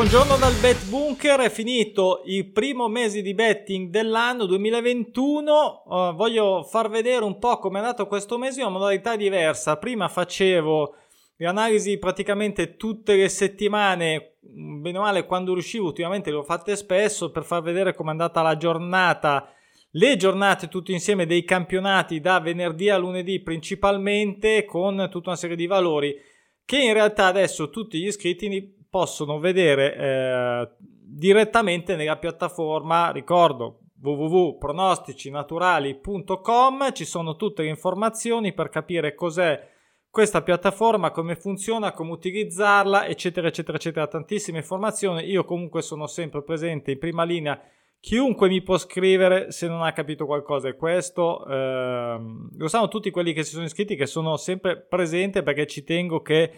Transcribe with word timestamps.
buongiorno 0.00 0.38
dal 0.38 0.54
Bet 0.62 0.88
Bunker, 0.88 1.40
è 1.40 1.50
finito 1.50 2.22
il 2.24 2.50
primo 2.50 2.88
mese 2.88 3.20
di 3.20 3.34
betting 3.34 3.90
dell'anno 3.90 4.46
2021, 4.46 5.82
uh, 5.84 5.94
eh, 5.94 6.12
voglio 6.14 6.62
far 6.62 6.88
vedere 6.88 7.22
un 7.22 7.38
po' 7.38 7.58
come 7.58 7.76
è 7.76 7.82
andato 7.82 8.06
questo 8.06 8.38
mese 8.38 8.60
in 8.60 8.66
una 8.68 8.78
modalità 8.78 9.14
diversa, 9.14 9.76
prima 9.76 10.08
facevo 10.08 10.94
le 11.36 11.46
analisi 11.46 11.98
praticamente 11.98 12.76
tutte 12.76 13.14
le 13.14 13.28
settimane, 13.28 14.36
mm, 14.48 14.80
bene 14.80 14.96
o 14.96 15.02
male 15.02 15.26
quando 15.26 15.52
riuscivo, 15.52 15.88
ultimamente 15.88 16.30
le 16.30 16.36
ho 16.36 16.44
fatte 16.44 16.76
spesso 16.76 17.30
per 17.30 17.44
far 17.44 17.60
vedere 17.60 17.94
come 17.94 18.08
è 18.08 18.12
andata 18.12 18.40
la 18.40 18.56
giornata, 18.56 19.52
le 19.90 20.16
giornate 20.16 20.68
tutte 20.68 20.92
insieme 20.92 21.26
dei 21.26 21.44
campionati 21.44 22.20
da 22.20 22.40
venerdì 22.40 22.88
a 22.88 22.96
lunedì 22.96 23.42
principalmente 23.42 24.64
con 24.64 25.08
tutta 25.10 25.28
una 25.28 25.38
serie 25.38 25.56
di 25.56 25.66
valori 25.66 26.16
che 26.64 26.78
in 26.78 26.94
realtà 26.94 27.26
adesso 27.26 27.68
tutti 27.68 27.98
gli 27.98 28.06
iscritti 28.06 28.78
possono 28.90 29.38
vedere 29.38 29.96
eh, 29.96 30.68
direttamente 30.78 31.96
nella 31.96 32.18
piattaforma, 32.18 33.10
ricordo 33.12 33.78
www.pronosticinaturali.com, 34.02 36.92
ci 36.92 37.04
sono 37.04 37.36
tutte 37.36 37.62
le 37.62 37.68
informazioni 37.68 38.52
per 38.52 38.68
capire 38.68 39.14
cos'è 39.14 39.68
questa 40.10 40.42
piattaforma, 40.42 41.12
come 41.12 41.36
funziona, 41.36 41.92
come 41.92 42.10
utilizzarla, 42.10 43.06
eccetera, 43.06 43.46
eccetera, 43.46 43.76
eccetera, 43.76 44.08
tantissime 44.08 44.58
informazioni. 44.58 45.22
Io 45.24 45.44
comunque 45.44 45.82
sono 45.82 46.08
sempre 46.08 46.42
presente 46.42 46.90
in 46.90 46.98
prima 46.98 47.22
linea. 47.22 47.62
Chiunque 48.00 48.48
mi 48.48 48.60
può 48.62 48.76
scrivere 48.78 49.52
se 49.52 49.68
non 49.68 49.82
ha 49.82 49.92
capito 49.92 50.26
qualcosa 50.26 50.68
e 50.68 50.74
questo 50.74 51.46
ehm, 51.46 52.48
lo 52.56 52.66
sanno 52.66 52.88
tutti 52.88 53.10
quelli 53.10 53.34
che 53.34 53.44
si 53.44 53.52
sono 53.52 53.66
iscritti 53.66 53.94
che 53.94 54.06
sono 54.06 54.38
sempre 54.38 54.80
presente 54.80 55.42
perché 55.42 55.66
ci 55.66 55.84
tengo 55.84 56.22
che 56.22 56.50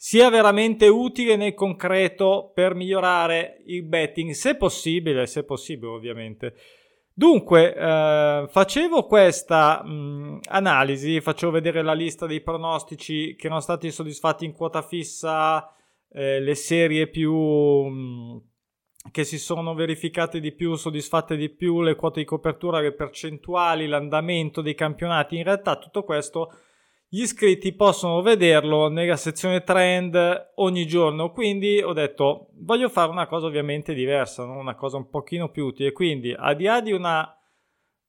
sia 0.00 0.30
veramente 0.30 0.86
utile 0.86 1.34
nel 1.34 1.54
concreto 1.54 2.52
per 2.54 2.76
migliorare 2.76 3.64
il 3.66 3.82
betting, 3.82 4.30
se 4.30 4.54
possibile, 4.56 5.26
se 5.26 5.42
possibile 5.42 5.90
ovviamente. 5.90 6.54
Dunque, 7.12 7.74
eh, 7.74 8.46
facevo 8.48 9.06
questa 9.06 9.82
mh, 9.82 10.38
analisi, 10.50 11.20
facevo 11.20 11.50
vedere 11.50 11.82
la 11.82 11.94
lista 11.94 12.26
dei 12.26 12.40
pronostici 12.40 13.34
che 13.34 13.46
erano 13.46 13.60
stati 13.60 13.90
soddisfatti 13.90 14.44
in 14.44 14.52
quota 14.52 14.82
fissa, 14.82 15.68
eh, 16.12 16.38
le 16.38 16.54
serie 16.54 17.08
più 17.08 17.34
mh, 17.34 18.42
che 19.10 19.24
si 19.24 19.36
sono 19.36 19.74
verificate 19.74 20.38
di 20.38 20.52
più, 20.52 20.76
soddisfatte 20.76 21.34
di 21.34 21.48
più, 21.48 21.82
le 21.82 21.96
quote 21.96 22.20
di 22.20 22.24
copertura, 22.24 22.78
le 22.78 22.92
percentuali, 22.92 23.88
l'andamento 23.88 24.60
dei 24.60 24.76
campionati. 24.76 25.36
In 25.36 25.42
realtà 25.42 25.76
tutto 25.76 26.04
questo 26.04 26.52
gli 27.10 27.22
iscritti 27.22 27.72
possono 27.72 28.20
vederlo 28.20 28.88
nella 28.88 29.16
sezione 29.16 29.62
trend 29.64 30.52
ogni 30.56 30.86
giorno. 30.86 31.30
Quindi 31.30 31.80
ho 31.82 31.94
detto 31.94 32.50
voglio 32.56 32.90
fare 32.90 33.10
una 33.10 33.26
cosa 33.26 33.46
ovviamente 33.46 33.94
diversa, 33.94 34.44
no? 34.44 34.58
una 34.58 34.74
cosa 34.74 34.98
un 34.98 35.08
pochino 35.08 35.48
più 35.48 35.64
utile. 35.64 35.92
Quindi, 35.92 36.34
al 36.36 36.56
di 36.56 36.64
là 36.64 36.82
di 36.82 36.92
una, 36.92 37.34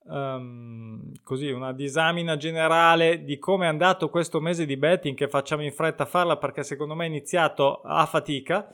um, 0.04 1.14
così, 1.24 1.50
una 1.50 1.72
disamina 1.72 2.36
generale 2.36 3.24
di 3.24 3.38
come 3.38 3.66
è 3.66 3.70
andato 3.70 4.10
questo 4.10 4.42
mese 4.42 4.66
di 4.66 4.76
betting, 4.76 5.16
che 5.16 5.30
facciamo 5.30 5.64
in 5.64 5.72
fretta 5.72 6.04
a 6.04 6.08
farla 6.08 6.36
perché 6.36 6.64
secondo 6.64 6.94
me 6.94 7.06
è 7.06 7.08
iniziato 7.08 7.82
a 7.82 8.06
fatica 8.06 8.70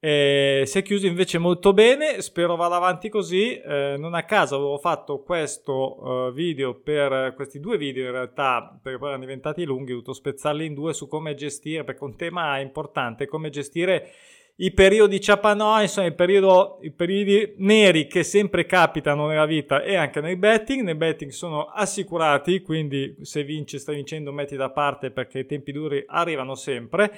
eh, 0.00 0.62
si 0.66 0.78
è 0.78 0.82
chiuso 0.82 1.06
invece 1.06 1.38
molto 1.38 1.72
bene, 1.72 2.20
spero 2.20 2.56
vada 2.56 2.76
avanti 2.76 3.08
così. 3.08 3.56
Eh, 3.58 3.96
non 3.98 4.14
a 4.14 4.24
caso 4.24 4.56
avevo 4.56 4.78
fatto 4.78 5.22
questo 5.22 6.02
uh, 6.02 6.32
video 6.32 6.80
per 6.80 7.32
questi 7.34 7.60
due 7.60 7.78
video 7.78 8.04
in 8.04 8.12
realtà, 8.12 8.78
perché 8.82 8.98
poi 8.98 9.08
erano 9.08 9.24
diventati 9.24 9.64
lunghi, 9.64 9.92
ho 9.92 9.94
dovuto 9.94 10.12
spezzarli 10.12 10.66
in 10.66 10.74
due 10.74 10.92
su 10.92 11.08
come 11.08 11.34
gestire, 11.34 11.84
perché 11.84 12.04
un 12.04 12.16
tema 12.16 12.58
importante, 12.60 13.26
come 13.26 13.50
gestire 13.50 14.10
i 14.56 14.72
periodi 14.72 15.20
ciapanò, 15.20 15.80
insomma 15.80 16.06
i, 16.06 16.14
periodo, 16.14 16.78
i 16.82 16.92
periodi 16.92 17.54
neri 17.56 18.06
che 18.06 18.22
sempre 18.22 18.66
capitano 18.66 19.26
nella 19.26 19.46
vita 19.46 19.82
e 19.82 19.96
anche 19.96 20.20
nei 20.20 20.36
betting. 20.36 20.82
Nei 20.82 20.94
betting 20.94 21.30
sono 21.32 21.64
assicurati, 21.64 22.60
quindi 22.60 23.16
se 23.22 23.42
vinci, 23.42 23.78
stai 23.78 23.96
vincendo, 23.96 24.32
metti 24.32 24.54
da 24.54 24.70
parte 24.70 25.10
perché 25.10 25.40
i 25.40 25.46
tempi 25.46 25.72
duri 25.72 26.04
arrivano 26.06 26.54
sempre. 26.54 27.10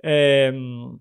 Ehm, 0.00 0.98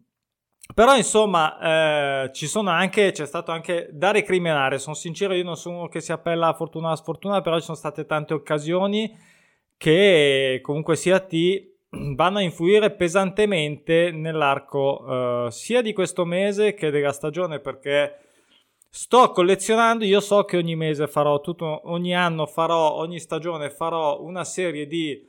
però 0.73 0.95
insomma 0.95 2.23
eh, 2.25 2.31
ci 2.33 2.47
sono 2.47 2.69
anche, 2.71 3.11
c'è 3.11 3.25
stato 3.25 3.51
anche 3.51 3.89
da 3.91 4.11
recriminare, 4.11 4.79
sono 4.79 4.95
sincero 4.95 5.33
io 5.33 5.43
non 5.43 5.55
sono 5.57 5.77
uno 5.77 5.87
che 5.87 6.01
si 6.01 6.11
appella 6.11 6.47
a 6.47 6.53
fortuna 6.53 6.91
o 6.91 6.95
sfortuna, 6.95 7.41
però 7.41 7.57
ci 7.57 7.65
sono 7.65 7.77
state 7.77 8.05
tante 8.05 8.33
occasioni 8.33 9.15
che 9.77 10.59
comunque 10.63 10.95
sia 10.95 11.19
ti 11.19 11.71
vanno 12.15 12.39
a 12.39 12.41
influire 12.41 12.91
pesantemente 12.91 14.11
nell'arco 14.11 15.45
eh, 15.47 15.51
sia 15.51 15.81
di 15.81 15.93
questo 15.93 16.25
mese 16.25 16.73
che 16.73 16.89
della 16.89 17.11
stagione 17.11 17.59
perché 17.59 18.19
sto 18.89 19.29
collezionando, 19.31 20.05
io 20.05 20.21
so 20.21 20.45
che 20.45 20.57
ogni 20.57 20.75
mese 20.75 21.07
farò 21.07 21.41
tutto, 21.41 21.81
ogni 21.91 22.15
anno 22.15 22.45
farò, 22.45 22.93
ogni 22.93 23.19
stagione 23.19 23.69
farò 23.69 24.21
una 24.21 24.45
serie 24.45 24.87
di 24.87 25.21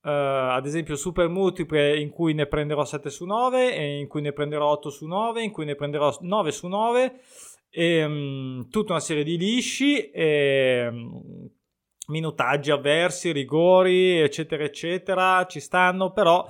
Uh, 0.00 0.54
ad 0.54 0.64
esempio 0.64 0.94
super 0.94 1.28
multiple 1.28 1.98
in 1.98 2.10
cui 2.10 2.32
ne 2.32 2.46
prenderò 2.46 2.84
7 2.84 3.10
su 3.10 3.24
9 3.24 3.74
e 3.74 3.98
in 3.98 4.06
cui 4.06 4.20
ne 4.20 4.32
prenderò 4.32 4.70
8 4.70 4.90
su 4.90 5.06
9 5.06 5.42
in 5.42 5.50
cui 5.50 5.64
ne 5.64 5.74
prenderò 5.74 6.16
9 6.20 6.52
su 6.52 6.68
9 6.68 7.20
e 7.68 8.04
um, 8.04 8.68
tutta 8.70 8.92
una 8.92 9.00
serie 9.00 9.24
di 9.24 9.36
lisci 9.36 10.08
e 10.10 10.86
um, 10.88 11.50
minutaggi 12.08 12.70
avversi 12.70 13.32
rigori 13.32 14.18
eccetera 14.20 14.64
eccetera 14.64 15.46
ci 15.46 15.60
stanno 15.60 16.12
però 16.12 16.46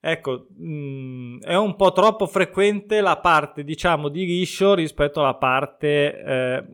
ecco 0.00 0.48
mm, 0.60 1.40
è 1.40 1.56
un 1.56 1.76
po' 1.76 1.92
troppo 1.92 2.26
frequente 2.26 3.00
la 3.00 3.18
parte 3.18 3.64
diciamo 3.64 4.08
di 4.08 4.26
liscio 4.26 4.74
rispetto 4.74 5.20
alla 5.20 5.36
parte 5.36 6.22
eh, 6.22 6.64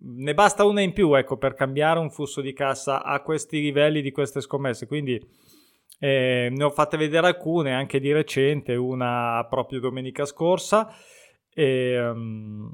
ne 0.00 0.34
basta 0.34 0.64
una 0.64 0.80
in 0.80 0.92
più 0.92 1.12
ecco 1.14 1.36
per 1.36 1.54
cambiare 1.54 1.98
un 1.98 2.10
flusso 2.10 2.40
di 2.40 2.52
cassa 2.52 3.02
a 3.02 3.20
questi 3.20 3.60
livelli 3.60 4.00
di 4.00 4.12
queste 4.12 4.40
scommesse 4.40 4.86
quindi 4.86 5.20
eh, 5.98 6.48
ne 6.50 6.64
ho 6.64 6.70
fatte 6.70 6.96
vedere 6.96 7.26
alcune 7.26 7.72
anche 7.72 8.00
di 8.00 8.12
recente, 8.12 8.74
una 8.74 9.46
proprio 9.48 9.80
domenica 9.80 10.24
scorsa 10.24 10.94
e 11.52 11.98
um, 11.98 12.70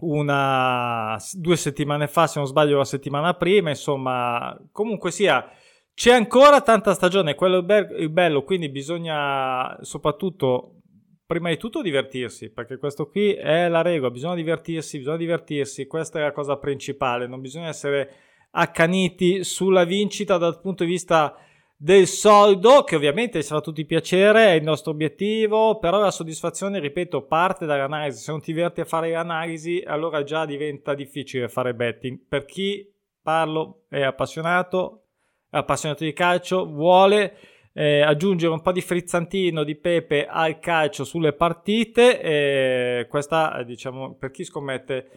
una 0.00 1.16
due 1.32 1.56
settimane 1.56 2.08
fa, 2.08 2.26
se 2.26 2.38
non 2.38 2.48
sbaglio, 2.48 2.78
la 2.78 2.84
settimana 2.84 3.34
prima. 3.34 3.70
Insomma, 3.70 4.58
comunque 4.72 5.10
sia, 5.10 5.48
c'è 5.94 6.12
ancora 6.12 6.60
tanta 6.60 6.94
stagione, 6.94 7.34
quello 7.34 7.66
è 7.66 7.86
il 7.98 8.10
bello, 8.10 8.42
quindi 8.44 8.68
bisogna 8.68 9.78
soprattutto. 9.82 10.76
Prima 11.24 11.48
di 11.48 11.56
tutto 11.56 11.80
divertirsi, 11.80 12.52
perché 12.52 12.76
questo 12.76 13.08
qui 13.08 13.32
è 13.32 13.66
la 13.66 13.80
regola, 13.80 14.10
bisogna 14.10 14.34
divertirsi, 14.34 14.98
bisogna 14.98 15.16
divertirsi, 15.16 15.86
questa 15.86 16.18
è 16.18 16.22
la 16.22 16.32
cosa 16.32 16.58
principale, 16.58 17.26
non 17.26 17.40
bisogna 17.40 17.68
essere 17.68 18.10
accaniti 18.50 19.42
sulla 19.42 19.84
vincita 19.84 20.36
dal 20.36 20.60
punto 20.60 20.84
di 20.84 20.90
vista 20.90 21.34
del 21.82 22.06
soldo, 22.06 22.84
che 22.84 22.94
ovviamente 22.94 23.42
ci 23.42 23.48
farà 23.48 23.60
tutti 23.60 23.84
piacere, 23.84 24.46
è 24.46 24.52
il 24.52 24.62
nostro 24.62 24.92
obiettivo, 24.92 25.80
però 25.80 25.98
la 25.98 26.12
soddisfazione, 26.12 26.78
ripeto, 26.78 27.26
parte 27.26 27.66
dall'analisi. 27.66 28.22
Se 28.22 28.30
non 28.30 28.40
ti 28.40 28.52
diverti 28.52 28.82
a 28.82 28.84
fare 28.84 29.10
l'analisi, 29.10 29.82
allora 29.84 30.22
già 30.22 30.44
diventa 30.46 30.94
difficile 30.94 31.48
fare 31.48 31.74
betting. 31.74 32.20
Per 32.28 32.44
chi 32.44 32.88
parlo 33.20 33.82
è 33.88 34.00
appassionato, 34.02 35.06
è 35.50 35.56
appassionato 35.56 36.04
di 36.04 36.12
calcio, 36.12 36.66
vuole 36.66 37.36
eh, 37.74 38.02
aggiungere 38.02 38.52
un 38.52 38.62
po' 38.62 38.70
di 38.70 38.80
frizzantino 38.80 39.64
di 39.64 39.74
pepe 39.74 40.28
al 40.28 40.60
calcio 40.60 41.02
sulle 41.02 41.32
partite, 41.32 42.20
e 42.20 43.06
questa 43.08 43.60
diciamo 43.64 44.14
per 44.14 44.30
chi 44.30 44.44
scommette 44.44 45.08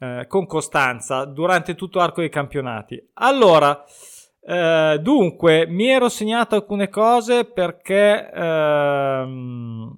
eh, 0.00 0.24
con 0.26 0.46
costanza 0.46 1.24
durante 1.24 1.76
tutto 1.76 1.98
l'arco 1.98 2.20
dei 2.20 2.30
campionati. 2.30 3.10
Allora, 3.14 3.84
eh, 4.42 4.98
dunque, 5.00 5.66
mi 5.66 5.88
ero 5.88 6.08
segnato 6.08 6.54
alcune 6.54 6.88
cose 6.88 7.44
perché 7.44 8.30
ehm, 8.30 9.94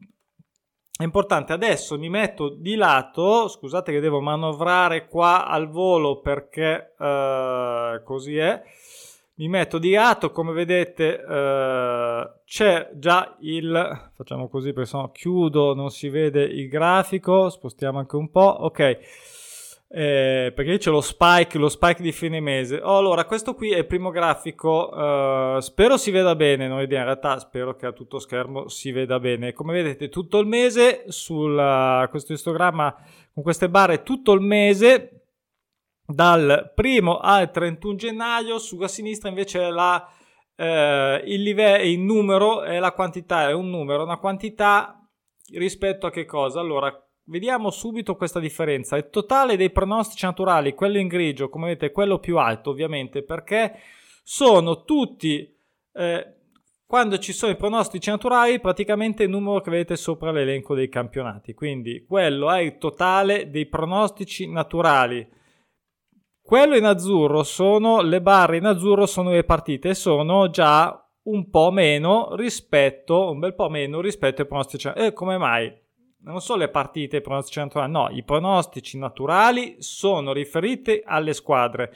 è 0.98 1.04
importante. 1.04 1.52
Adesso 1.52 1.98
mi 1.98 2.08
metto 2.08 2.48
di 2.48 2.74
lato. 2.74 3.48
Scusate 3.48 3.92
che 3.92 4.00
devo 4.00 4.20
manovrare 4.20 5.06
qua 5.06 5.46
al 5.46 5.68
volo 5.70 6.20
perché 6.20 6.94
eh, 6.98 8.02
così 8.04 8.36
è. 8.36 8.62
Mi 9.34 9.48
metto 9.48 9.78
di 9.78 9.92
lato, 9.92 10.30
come 10.30 10.52
vedete 10.52 11.18
eh, 11.18 12.30
c'è 12.44 12.90
già 12.94 13.36
il... 13.40 14.10
Facciamo 14.14 14.48
così 14.48 14.72
perché 14.72 14.90
sennò 14.90 15.10
chiudo, 15.10 15.74
non 15.74 15.90
si 15.90 16.08
vede 16.08 16.42
il 16.42 16.68
grafico. 16.68 17.48
Spostiamo 17.48 17.98
anche 17.98 18.16
un 18.16 18.30
po'. 18.30 18.56
Ok. 18.60 18.98
Eh, 19.94 20.52
perché 20.54 20.78
c'è 20.78 20.88
lo 20.88 21.02
spike, 21.02 21.58
lo 21.58 21.68
spike 21.68 22.00
di 22.00 22.12
fine 22.12 22.40
mese. 22.40 22.80
Oh, 22.82 22.96
allora, 22.96 23.26
questo 23.26 23.52
qui 23.52 23.72
è 23.72 23.76
il 23.76 23.86
primo 23.86 24.08
grafico. 24.08 24.88
Uh, 24.88 25.60
spero 25.60 25.98
si 25.98 26.10
veda 26.10 26.34
bene. 26.34 26.66
No, 26.66 26.80
in 26.80 26.88
realtà 26.88 27.38
spero 27.38 27.76
che 27.76 27.84
a 27.84 27.92
tutto 27.92 28.18
schermo 28.18 28.68
si 28.68 28.90
veda 28.90 29.20
bene. 29.20 29.52
Come 29.52 29.74
vedete, 29.74 30.08
tutto 30.08 30.38
il 30.38 30.46
mese 30.46 31.04
su 31.08 31.54
questo 32.08 32.32
istogramma 32.32 32.96
con 33.34 33.42
queste 33.42 33.68
barre, 33.68 34.02
tutto 34.02 34.32
il 34.32 34.40
mese 34.40 35.26
dal 36.06 36.72
primo 36.74 37.18
al 37.18 37.50
31 37.50 37.94
gennaio. 37.96 38.58
Sulla 38.58 38.88
sinistra 38.88 39.28
invece 39.28 39.68
la, 39.68 40.08
uh, 40.56 40.64
il, 41.26 41.42
livello, 41.42 41.84
il 41.84 42.00
numero 42.00 42.62
è 42.62 42.78
la 42.78 42.92
quantità, 42.92 43.50
è 43.50 43.52
un 43.52 43.68
numero, 43.68 44.04
una 44.04 44.16
quantità 44.16 45.06
rispetto 45.52 46.06
a 46.06 46.10
che 46.10 46.24
cosa? 46.24 46.60
Allora, 46.60 46.90
vediamo 47.24 47.70
subito 47.70 48.16
questa 48.16 48.40
differenza. 48.40 48.96
Il 48.96 49.10
totale 49.10 49.56
dei 49.56 49.70
pronostici 49.70 50.24
naturali, 50.24 50.74
quello 50.74 50.98
in 50.98 51.08
grigio, 51.08 51.48
come 51.48 51.66
vedete, 51.66 51.86
è 51.86 51.92
quello 51.92 52.18
più 52.18 52.38
alto, 52.38 52.70
ovviamente, 52.70 53.22
perché 53.22 53.78
sono 54.22 54.84
tutti 54.84 55.54
eh, 55.92 56.36
quando 56.92 57.16
ci 57.16 57.32
sono 57.32 57.52
i 57.52 57.56
pronostici 57.56 58.10
naturali, 58.10 58.60
praticamente 58.60 59.22
il 59.22 59.30
numero 59.30 59.62
che 59.62 59.70
vedete 59.70 59.96
sopra 59.96 60.30
l'elenco 60.30 60.74
dei 60.74 60.90
campionati. 60.90 61.54
Quindi 61.54 62.04
quello 62.06 62.50
è 62.50 62.60
il 62.60 62.76
totale 62.76 63.48
dei 63.48 63.66
pronostici 63.66 64.46
naturali. 64.46 65.26
Quello 66.42 66.76
in 66.76 66.84
azzurro 66.84 67.44
sono 67.44 68.02
le 68.02 68.20
barre 68.20 68.58
in 68.58 68.66
azzurro 68.66 69.06
sono 69.06 69.30
le 69.30 69.44
partite, 69.44 69.94
sono 69.94 70.50
già 70.50 71.10
un 71.22 71.48
po' 71.48 71.70
meno 71.70 72.34
rispetto, 72.34 73.30
un 73.30 73.38
bel 73.38 73.54
po' 73.54 73.70
meno 73.70 74.02
rispetto 74.02 74.42
ai 74.42 74.48
pronostici. 74.48 74.88
E 74.88 75.06
eh, 75.06 75.12
come 75.14 75.38
mai? 75.38 75.81
Non 76.24 76.40
sono 76.40 76.60
le 76.60 76.68
partite 76.68 77.16
i 77.16 77.20
pronostici 77.20 77.58
naturali, 77.58 77.90
no, 77.90 78.08
i 78.10 78.22
pronostici 78.22 78.96
naturali 78.96 79.76
sono 79.78 80.32
riferiti 80.32 81.02
alle 81.04 81.32
squadre. 81.32 81.92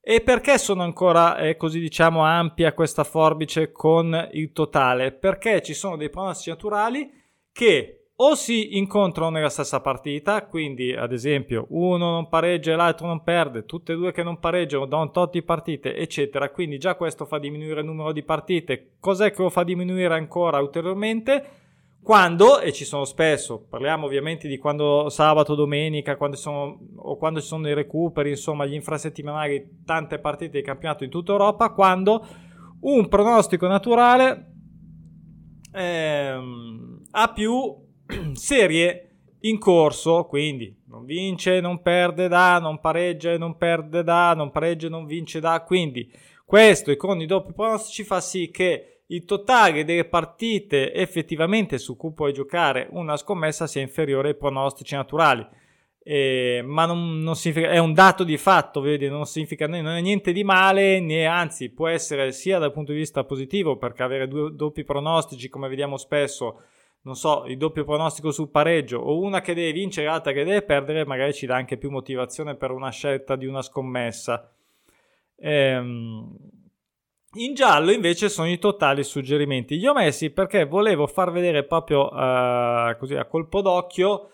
E 0.00 0.20
perché 0.20 0.58
sono 0.58 0.82
ancora 0.82 1.38
eh, 1.38 1.56
così 1.56 1.80
diciamo 1.80 2.22
ampia 2.22 2.74
questa 2.74 3.04
forbice 3.04 3.72
con 3.72 4.28
il 4.32 4.52
totale? 4.52 5.12
Perché 5.12 5.62
ci 5.62 5.72
sono 5.72 5.96
dei 5.96 6.10
pronostici 6.10 6.50
naturali 6.50 7.10
che 7.52 8.10
o 8.16 8.34
si 8.34 8.76
incontrano 8.76 9.30
nella 9.30 9.48
stessa 9.48 9.80
partita, 9.80 10.44
quindi 10.44 10.92
ad 10.92 11.12
esempio 11.12 11.64
uno 11.70 12.10
non 12.10 12.28
pareggia 12.28 12.72
e 12.72 12.76
l'altro 12.76 13.06
non 13.06 13.22
perde, 13.22 13.64
tutte 13.64 13.94
e 13.94 13.96
due 13.96 14.12
che 14.12 14.22
non 14.22 14.38
pareggiano 14.38 14.84
da 14.84 14.98
un 14.98 15.10
tot 15.10 15.32
di 15.32 15.42
partite, 15.42 15.96
eccetera, 15.96 16.50
quindi 16.50 16.76
già 16.76 16.96
questo 16.96 17.24
fa 17.24 17.38
diminuire 17.38 17.80
il 17.80 17.86
numero 17.86 18.12
di 18.12 18.22
partite. 18.22 18.96
Cos'è 19.00 19.32
che 19.32 19.40
lo 19.40 19.48
fa 19.48 19.64
diminuire 19.64 20.14
ancora 20.14 20.60
ulteriormente? 20.60 21.62
Quando, 22.04 22.60
e 22.60 22.70
ci 22.74 22.84
sono 22.84 23.06
spesso, 23.06 23.64
parliamo 23.66 24.04
ovviamente 24.04 24.46
di 24.46 24.58
quando 24.58 25.08
sabato, 25.08 25.54
domenica, 25.54 26.18
quando 26.18 26.36
sono, 26.36 26.78
o 26.96 27.16
quando 27.16 27.40
ci 27.40 27.46
sono 27.46 27.66
i 27.66 27.72
recuperi, 27.72 28.28
insomma 28.28 28.66
gli 28.66 28.74
infrasettimanali, 28.74 29.84
tante 29.86 30.18
partite 30.18 30.58
di 30.58 30.62
campionato 30.62 31.04
in 31.04 31.08
tutta 31.08 31.32
Europa, 31.32 31.70
quando 31.70 32.26
un 32.80 33.08
pronostico 33.08 33.66
naturale 33.66 34.52
ehm, 35.72 37.04
ha 37.10 37.32
più 37.32 37.74
serie 38.34 39.08
in 39.40 39.58
corso, 39.58 40.26
quindi 40.26 40.76
non 40.88 41.06
vince, 41.06 41.60
non 41.60 41.80
perde 41.80 42.28
da, 42.28 42.58
non 42.58 42.80
pareggia 42.80 43.38
non 43.38 43.56
perde 43.56 44.02
da, 44.02 44.34
non 44.34 44.50
pareggia 44.50 44.90
non 44.90 45.06
vince 45.06 45.40
da, 45.40 45.62
quindi 45.62 46.12
questo 46.44 46.90
e 46.90 46.96
con 46.96 47.18
i 47.22 47.26
doppi 47.26 47.54
pronostici 47.54 48.04
fa 48.04 48.20
sì 48.20 48.50
che 48.50 48.93
il 49.06 49.24
totale 49.24 49.84
delle 49.84 50.06
partite 50.06 50.92
effettivamente 50.92 51.78
su 51.78 51.96
cui 51.96 52.12
puoi 52.12 52.32
giocare 52.32 52.88
una 52.92 53.16
scommessa 53.16 53.66
sia 53.66 53.82
inferiore 53.82 54.28
ai 54.28 54.36
pronostici 54.36 54.94
naturali. 54.94 55.46
Eh, 56.06 56.62
ma 56.62 56.84
non, 56.84 57.20
non, 57.20 57.34
significa, 57.34 57.70
è 57.70 57.78
un 57.78 57.94
dato 57.94 58.24
di 58.24 58.36
fatto, 58.36 58.82
vedi, 58.82 59.08
non 59.08 59.24
significa 59.24 59.66
non 59.66 59.86
è 59.86 60.00
niente 60.02 60.32
di 60.32 60.44
male, 60.44 61.00
né 61.00 61.24
anzi 61.24 61.70
può 61.70 61.88
essere 61.88 62.30
sia 62.32 62.58
dal 62.58 62.72
punto 62.72 62.92
di 62.92 62.98
vista 62.98 63.24
positivo 63.24 63.78
perché 63.78 64.02
avere 64.02 64.28
due 64.28 64.54
doppi 64.54 64.84
pronostici, 64.84 65.48
come 65.48 65.66
vediamo 65.68 65.96
spesso, 65.96 66.60
non 67.04 67.16
so, 67.16 67.44
il 67.46 67.56
doppio 67.56 67.84
pronostico 67.84 68.32
sul 68.32 68.50
pareggio 68.50 68.98
o 68.98 69.18
una 69.18 69.40
che 69.40 69.54
deve 69.54 69.72
vincere 69.72 70.06
e 70.06 70.10
l'altra 70.10 70.32
che 70.32 70.44
deve 70.44 70.62
perdere, 70.62 71.06
magari 71.06 71.32
ci 71.32 71.46
dà 71.46 71.56
anche 71.56 71.78
più 71.78 71.90
motivazione 71.90 72.54
per 72.54 72.70
una 72.70 72.90
scelta 72.90 73.34
di 73.36 73.46
una 73.46 73.62
scommessa. 73.62 74.52
Ehm, 75.36 76.36
in 77.34 77.54
giallo 77.54 77.90
invece 77.90 78.28
sono 78.28 78.48
i 78.48 78.58
totali 78.58 79.02
suggerimenti. 79.02 79.78
Li 79.78 79.86
ho 79.86 79.94
messi 79.94 80.30
perché 80.30 80.64
volevo 80.64 81.06
far 81.06 81.32
vedere 81.32 81.64
proprio 81.64 82.06
uh, 82.06 82.96
così 82.98 83.14
a 83.14 83.26
colpo 83.26 83.60
d'occhio 83.60 84.30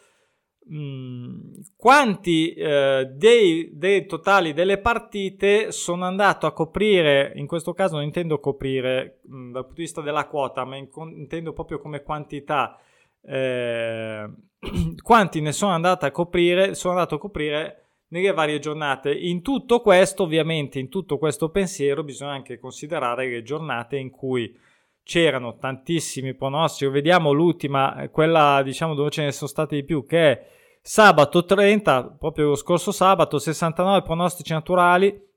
mm, 0.73 1.53
quanti 1.77 2.55
uh, 2.57 3.05
dei, 3.15 3.71
dei, 3.73 4.07
totali 4.07 4.53
delle 4.53 4.79
partite 4.79 5.73
sono 5.73 6.05
andato 6.05 6.47
a 6.47 6.53
coprire. 6.53 7.33
In 7.37 7.47
questo 7.47 7.73
caso 7.73 7.97
non 7.97 8.05
intendo 8.05 8.39
coprire 8.39 9.21
mh, 9.23 9.37
mm, 9.37 9.53
dal 9.53 9.63
punto 9.63 9.77
di 9.77 9.83
vista 9.83 10.01
della 10.03 10.27
quota, 10.27 10.65
ma 10.65 10.77
in, 10.77 10.89
intendo 11.17 11.53
proprio 11.53 11.79
come 11.79 12.03
quantità. 12.03 12.79
Eh, 13.23 14.31
quanti 15.03 15.41
ne 15.41 15.53
sono 15.53 15.73
andato 15.73 16.05
a 16.05 16.11
coprire? 16.11 16.75
Sono 16.75 16.95
andato 16.95 17.15
a 17.15 17.19
coprire 17.19 17.90
nelle 18.11 18.33
varie 18.33 18.59
giornate. 18.59 19.13
In 19.13 19.43
tutto 19.43 19.81
questo, 19.81 20.23
ovviamente, 20.23 20.79
in 20.79 20.89
tutto 20.89 21.19
questo 21.19 21.51
pensiero, 21.51 22.05
bisogna 22.05 22.33
anche 22.33 22.59
considerare 22.59 23.29
le 23.29 23.43
giornate 23.43 23.97
in 23.97 24.11
cui 24.11 24.57
c'erano 25.03 25.57
tantissimi 25.57 26.35
pronostici. 26.35 26.91
Vediamo 26.91 27.33
l'ultima, 27.33 28.09
quella 28.11 28.63
diciamo 28.63 28.95
dove 28.95 29.11
ce 29.11 29.25
ne 29.25 29.33
sono 29.33 29.49
stati 29.51 29.77
di 29.77 29.85
più, 29.85 30.07
che 30.07 30.31
è 30.31 30.47
sabato 30.81 31.45
30, 31.45 32.17
proprio 32.19 32.49
lo 32.49 32.55
scorso 32.55 32.93
sabato, 32.93 33.39
69 33.39 34.03
pronostici 34.03 34.53
naturali. 34.53 35.29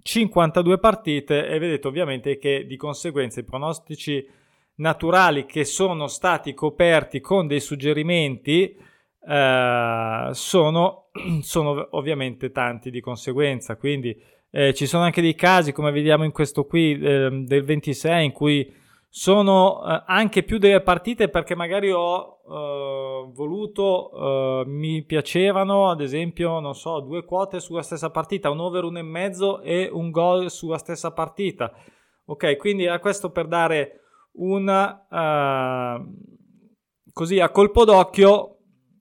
52 0.00 0.78
partite 0.78 1.48
e 1.48 1.58
vedete 1.58 1.88
ovviamente 1.88 2.38
che 2.38 2.64
di 2.66 2.76
conseguenza 2.76 3.40
i 3.40 3.44
pronostici 3.44 4.24
naturali 4.76 5.44
che 5.44 5.64
sono 5.64 6.06
stati 6.06 6.54
coperti 6.54 7.20
con 7.20 7.48
dei 7.48 7.60
suggerimenti 7.60 8.76
eh, 9.28 10.28
sono, 10.32 11.07
sono, 11.42 11.88
ovviamente 11.90 12.50
tanti 12.50 12.90
di 12.90 13.00
conseguenza. 13.00 13.76
Quindi 13.76 14.16
eh, 14.50 14.72
ci 14.74 14.86
sono 14.86 15.04
anche 15.04 15.20
dei 15.20 15.34
casi, 15.34 15.72
come 15.72 15.90
vediamo 15.90 16.24
in 16.24 16.32
questo 16.32 16.64
qui 16.64 16.98
eh, 16.98 17.42
del 17.44 17.64
26, 17.64 18.24
in 18.24 18.32
cui 18.32 18.72
sono 19.08 19.84
eh, 19.86 20.02
anche 20.06 20.42
più 20.42 20.58
delle 20.58 20.80
partite 20.80 21.28
perché 21.28 21.54
magari 21.54 21.90
ho 21.90 22.40
eh, 22.46 23.30
voluto, 23.32 24.64
mi 24.66 25.04
piacevano, 25.04 25.90
ad 25.90 26.00
esempio, 26.00 26.60
non 26.60 26.74
so, 26.74 27.00
due 27.00 27.24
quote 27.24 27.60
sulla 27.60 27.82
stessa 27.82 28.10
partita, 28.10 28.50
un 28.50 28.60
over 28.60 28.84
uno 28.84 28.98
e 28.98 29.02
mezzo 29.02 29.60
e 29.60 29.88
un 29.92 30.10
gol 30.10 30.50
sulla 30.50 30.78
stessa 30.78 31.12
partita. 31.12 31.72
Ok, 32.26 32.56
quindi 32.56 32.86
a 32.86 32.98
questo 32.98 33.30
per 33.30 33.46
dare 33.46 34.00
una 34.32 35.06
così 37.18 37.40
a 37.40 37.48
colpo 37.50 37.84
d'occhio 37.84 38.57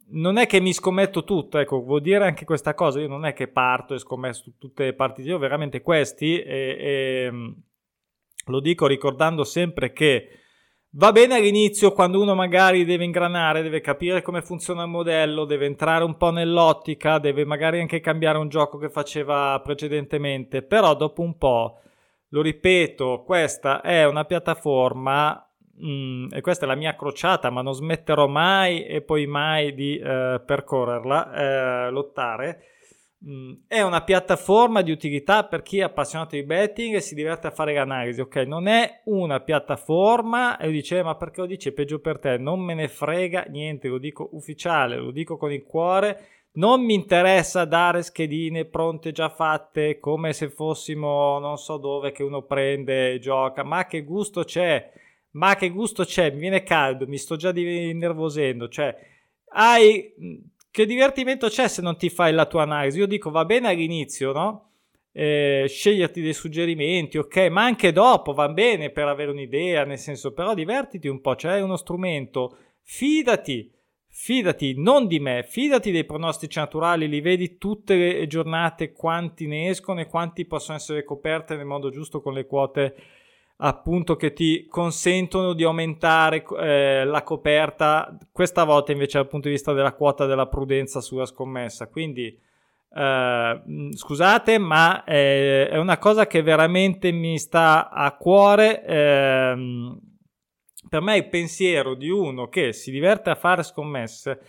non 0.10 0.38
è 0.38 0.46
che 0.46 0.62
mi 0.62 0.74
scommetto 0.74 1.24
tutto, 1.24 1.58
ecco, 1.58 1.82
vuol 1.82 2.02
dire 2.02 2.26
anche 2.26 2.46
questa 2.46 2.74
cosa, 2.74 3.00
io 3.00 3.08
non 3.08 3.26
è 3.26 3.34
che 3.34 3.48
parto 3.48 3.94
e 3.94 4.00
scommetto 4.00 4.54
tutte 4.58 4.86
le 4.86 4.94
partite, 4.94 5.28
io 5.28 5.38
veramente 5.38 5.82
questi, 5.82 6.40
e, 6.40 6.78
e, 6.80 7.32
mm, 7.32 7.52
lo 8.46 8.60
dico 8.62 8.88
ricordando 8.88 9.44
sempre 9.44 9.92
che 9.92 10.30
va 10.92 11.12
bene 11.12 11.36
all'inizio 11.36 11.92
quando 11.92 12.22
uno 12.22 12.36
magari 12.36 12.86
deve 12.86 13.04
ingranare, 13.04 13.62
deve 13.62 13.82
capire 13.82 14.22
come 14.22 14.42
funziona 14.42 14.84
il 14.84 14.90
modello, 14.90 15.44
deve 15.46 15.66
entrare 15.66 16.04
un 16.04 16.16
po' 16.16 16.32
nell'ottica, 16.32 17.20
deve 17.20 17.46
magari 17.46 17.82
anche 17.82 18.00
cambiare 18.00 18.38
un 18.38 18.48
gioco 18.48 18.78
che 18.78 18.90
faceva 18.90 19.60
precedentemente, 19.62 20.62
però 20.62 20.96
dopo 20.96 21.22
un 21.22 21.38
po', 21.38 21.82
lo 22.30 22.42
ripeto, 22.42 23.24
questa 23.26 23.82
è 23.82 24.06
una 24.06 24.24
piattaforma 24.24 25.47
Mm, 25.84 26.30
e 26.32 26.42
questa 26.42 26.66
è 26.66 26.68
la 26.68 26.76
mia 26.76 26.96
crociata, 26.96 27.50
ma 27.52 27.62
non 27.62 27.74
smetterò 27.74 28.28
mai 28.28 28.86
e 28.86 29.02
poi 29.02 29.28
mai 29.28 29.74
di 29.76 29.98
eh, 29.98 30.42
percorrerla, 30.44 31.34
eh, 31.88 31.92
lottare. 31.92 32.64
Mm, 33.28 33.54
è 33.68 33.82
una 33.82 34.04
piattaforma 34.04 34.82
di 34.82 34.92
utilità 34.92 35.44
per 35.46 35.62
chi 35.64 35.80
è 35.80 35.84
appassionato 35.84 36.36
di 36.36 36.44
betting 36.44 36.96
e 36.96 37.00
si 37.02 37.16
diverte 37.16 37.48
a 37.48 37.52
fare 37.52 37.74
l'analisi, 37.74 38.22
ok? 38.22 38.36
Non 38.38 38.68
è 38.68 39.02
una 39.06 39.40
piattaforma 39.40 40.58
e 40.58 40.70
dice, 40.72 41.04
ma 41.04 41.16
perché 41.16 41.42
lo 41.42 41.48
dici? 41.48 41.70
È 41.70 41.72
peggio 41.74 42.00
per 42.00 42.20
te. 42.20 42.38
Non 42.38 42.60
me 42.60 42.74
ne 42.74 42.88
frega 42.88 43.46
niente, 43.50 43.88
lo 43.88 43.98
dico 44.00 44.30
ufficiale, 44.34 44.98
lo 44.98 45.12
dico 45.12 45.38
con 45.38 45.52
il 45.52 45.64
cuore. 45.64 46.28
Non 46.54 46.84
mi 46.84 46.96
interessa 46.96 47.66
dare 47.66 48.02
schedine 48.02 48.66
pronte 48.66 49.12
già 49.12 49.30
fatte 49.30 50.00
come 50.00 50.34
se 50.34 50.50
fossimo 50.50 51.38
non 51.38 51.58
so 51.58 51.78
dove 51.78 52.12
che 52.12 52.24
uno 52.24 52.42
prende 52.44 53.14
e 53.14 53.20
gioca, 53.20 53.64
ma 53.64 53.86
che 53.86 54.04
gusto 54.04 54.44
c'è? 54.44 54.92
Ma 55.38 55.56
che 55.56 55.70
gusto 55.70 56.04
c'è? 56.04 56.32
Mi 56.32 56.40
viene 56.40 56.64
caldo, 56.64 57.06
mi 57.08 57.18
sto 57.18 57.36
già 57.36 57.52
innervosendo. 57.56 58.68
Cioè, 58.68 58.96
hai. 59.50 60.14
Che 60.70 60.86
divertimento 60.86 61.48
c'è 61.48 61.68
se 61.68 61.82
non 61.82 61.98
ti 61.98 62.10
fai 62.10 62.34
la 62.34 62.46
tua 62.46 62.64
analisi? 62.64 63.00
Io 63.00 63.08
dico 63.08 63.32
va 63.32 63.46
bene 63.46 63.70
all'inizio, 63.70 64.32
no? 64.32 64.72
Eh, 65.12 65.66
sceglierti 65.68 66.22
dei 66.22 66.34
suggerimenti, 66.34 67.18
ok, 67.18 67.48
ma 67.50 67.64
anche 67.64 67.92
dopo 67.92 68.34
va 68.34 68.50
bene 68.50 68.92
per 68.92 69.08
avere 69.08 69.32
un'idea, 69.32 69.84
nel 69.86 69.98
senso, 69.98 70.34
però 70.34 70.54
divertiti 70.54 71.08
un 71.08 71.22
po', 71.22 71.36
cioè 71.36 71.56
è 71.56 71.62
uno 71.62 71.78
strumento, 71.78 72.58
fidati, 72.84 73.72
fidati 74.08 74.76
non 74.78 75.08
di 75.08 75.20
me, 75.20 75.44
fidati 75.50 75.90
dei 75.90 76.06
pronostici 76.06 76.60
naturali, 76.60 77.08
li 77.08 77.22
vedi 77.22 77.58
tutte 77.58 77.96
le 77.96 78.28
giornate 78.28 78.92
quanti 78.92 79.48
ne 79.48 79.70
escono 79.70 80.02
e 80.02 80.06
quanti 80.06 80.46
possono 80.46 80.78
essere 80.78 81.04
coperte 81.04 81.56
nel 81.56 81.66
modo 81.66 81.90
giusto 81.90 82.22
con 82.22 82.34
le 82.34 82.46
quote 82.46 82.96
appunto 83.58 84.16
che 84.16 84.34
ti 84.34 84.68
consentono 84.68 85.54
di 85.54 85.64
aumentare 85.64 86.44
eh, 86.60 87.06
la 87.06 87.24
coperta, 87.24 88.16
questa 88.32 88.64
volta 88.64 88.92
invece 88.92 89.18
dal 89.18 89.28
punto 89.28 89.48
di 89.48 89.54
vista 89.54 89.74
della 89.74 89.94
quota 89.94 90.26
della 90.26 90.48
prudenza 90.48 91.02
sulla 91.02 91.26
scommessa. 91.26 91.88
Quindi 91.88 92.38
eh, 92.94 93.62
scusate, 93.92 94.58
ma 94.58 95.04
è, 95.04 95.70
è, 95.70 95.78
una 95.78 95.98
cosa 95.98 96.28
che 96.28 96.42
veramente 96.42 97.12
mi 97.12 97.38
sta 97.40 97.90
a 97.90 98.16
cuore. 98.16 98.86
Eh, 98.86 99.98
per 100.90 101.02
me 101.02 101.18
il 101.18 101.28
pensiero 101.28 101.96
di 101.96 102.10
uno 102.10 102.48
che 102.48 102.72
si 102.74 102.92
diverte 102.92 103.30
a 103.30 103.36
fare 103.36 103.64
scommesse, 103.64 104.40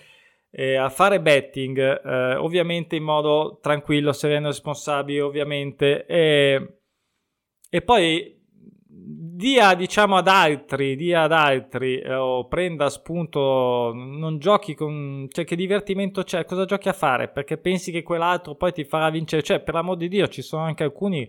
eh, 0.50 0.76
a 0.76 0.88
fare 0.88 1.20
betting, 1.20 1.78
eh, 1.78 2.36
ovviamente 2.36 2.94
in 2.94 3.02
modo 3.02 3.58
tranquillo, 3.60 4.12
sereno, 4.12 4.48
responsabile, 4.48 5.22
ovviamente, 5.22 6.06
e, 6.06 6.78
e 7.68 7.82
poi 7.82 8.37
dia 9.38 9.74
diciamo 9.74 10.16
ad 10.16 10.26
altri, 10.26 10.96
dia 10.96 11.22
ad 11.22 11.30
altri 11.30 12.00
eh, 12.00 12.12
o 12.12 12.48
prenda 12.48 12.90
spunto, 12.90 13.92
non 13.94 14.40
giochi 14.40 14.74
con, 14.74 15.28
cioè 15.30 15.44
che 15.44 15.54
divertimento 15.54 16.24
c'è, 16.24 16.44
cosa 16.44 16.64
giochi 16.64 16.88
a 16.88 16.92
fare? 16.92 17.28
Perché 17.28 17.56
pensi 17.56 17.92
che 17.92 18.02
quell'altro 18.02 18.56
poi 18.56 18.72
ti 18.72 18.82
farà 18.84 19.10
vincere, 19.10 19.44
cioè 19.44 19.60
per 19.60 19.74
l'amor 19.74 19.96
di 19.96 20.08
Dio 20.08 20.26
ci 20.26 20.42
sono 20.42 20.64
anche 20.64 20.82
alcuni 20.82 21.28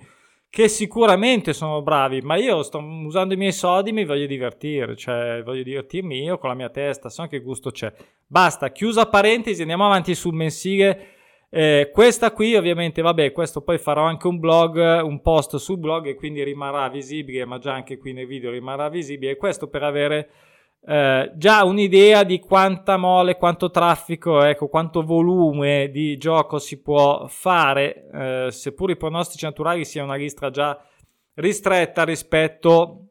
che 0.49 0.67
sicuramente 0.67 1.53
sono 1.53 1.83
bravi, 1.83 2.21
ma 2.21 2.35
io 2.35 2.63
sto 2.63 2.79
usando 2.79 3.35
i 3.35 3.37
miei 3.37 3.51
soldi, 3.51 3.91
mi 3.91 4.05
voglio 4.05 4.25
divertire, 4.25 4.95
cioè 4.95 5.43
voglio 5.43 5.61
divertirmi 5.61 6.23
io 6.23 6.39
con 6.39 6.49
la 6.49 6.55
mia 6.55 6.69
testa, 6.69 7.09
so 7.09 7.27
che 7.27 7.41
gusto 7.41 7.69
c'è. 7.69 7.93
Basta, 8.25 8.71
chiusa 8.71 9.05
parentesi, 9.05 9.61
andiamo 9.61 9.85
avanti 9.85 10.15
sul 10.15 10.33
mensile. 10.33 11.18
Eh, 11.51 11.89
questa 11.91 12.31
qui 12.31 12.55
ovviamente, 12.55 13.01
vabbè, 13.01 13.31
questo 13.31 13.61
poi 13.61 13.79
farò 13.79 14.03
anche 14.03 14.27
un 14.27 14.39
blog, 14.39 15.01
un 15.01 15.19
post 15.21 15.55
sul 15.55 15.79
blog 15.79 16.05
e 16.05 16.15
quindi 16.15 16.43
rimarrà 16.43 16.89
visibile, 16.89 17.45
ma 17.45 17.57
già 17.57 17.73
anche 17.73 17.97
qui 17.97 18.13
nel 18.13 18.27
video 18.27 18.51
rimarrà 18.51 18.87
visibile. 18.89 19.35
Questo 19.35 19.67
per 19.67 19.83
avere 19.83 20.29
eh, 20.85 21.31
già 21.35 21.63
un'idea 21.63 22.23
di 22.23 22.39
quanta 22.39 22.97
mole, 22.97 23.37
quanto 23.37 23.71
traffico, 23.71 24.43
ecco, 24.43 24.67
quanto 24.67 25.03
volume 25.03 25.89
di 25.89 26.17
gioco 26.17 26.59
si 26.59 26.81
può 26.81 27.25
fare, 27.27 28.09
eh, 28.13 28.47
seppur 28.51 28.91
i 28.91 28.97
pronostici 28.97 29.45
naturali 29.45 29.85
sia 29.85 30.03
una 30.03 30.15
lista 30.15 30.51
già 30.51 30.79
ristretta 31.35 32.03
rispetto 32.03 33.08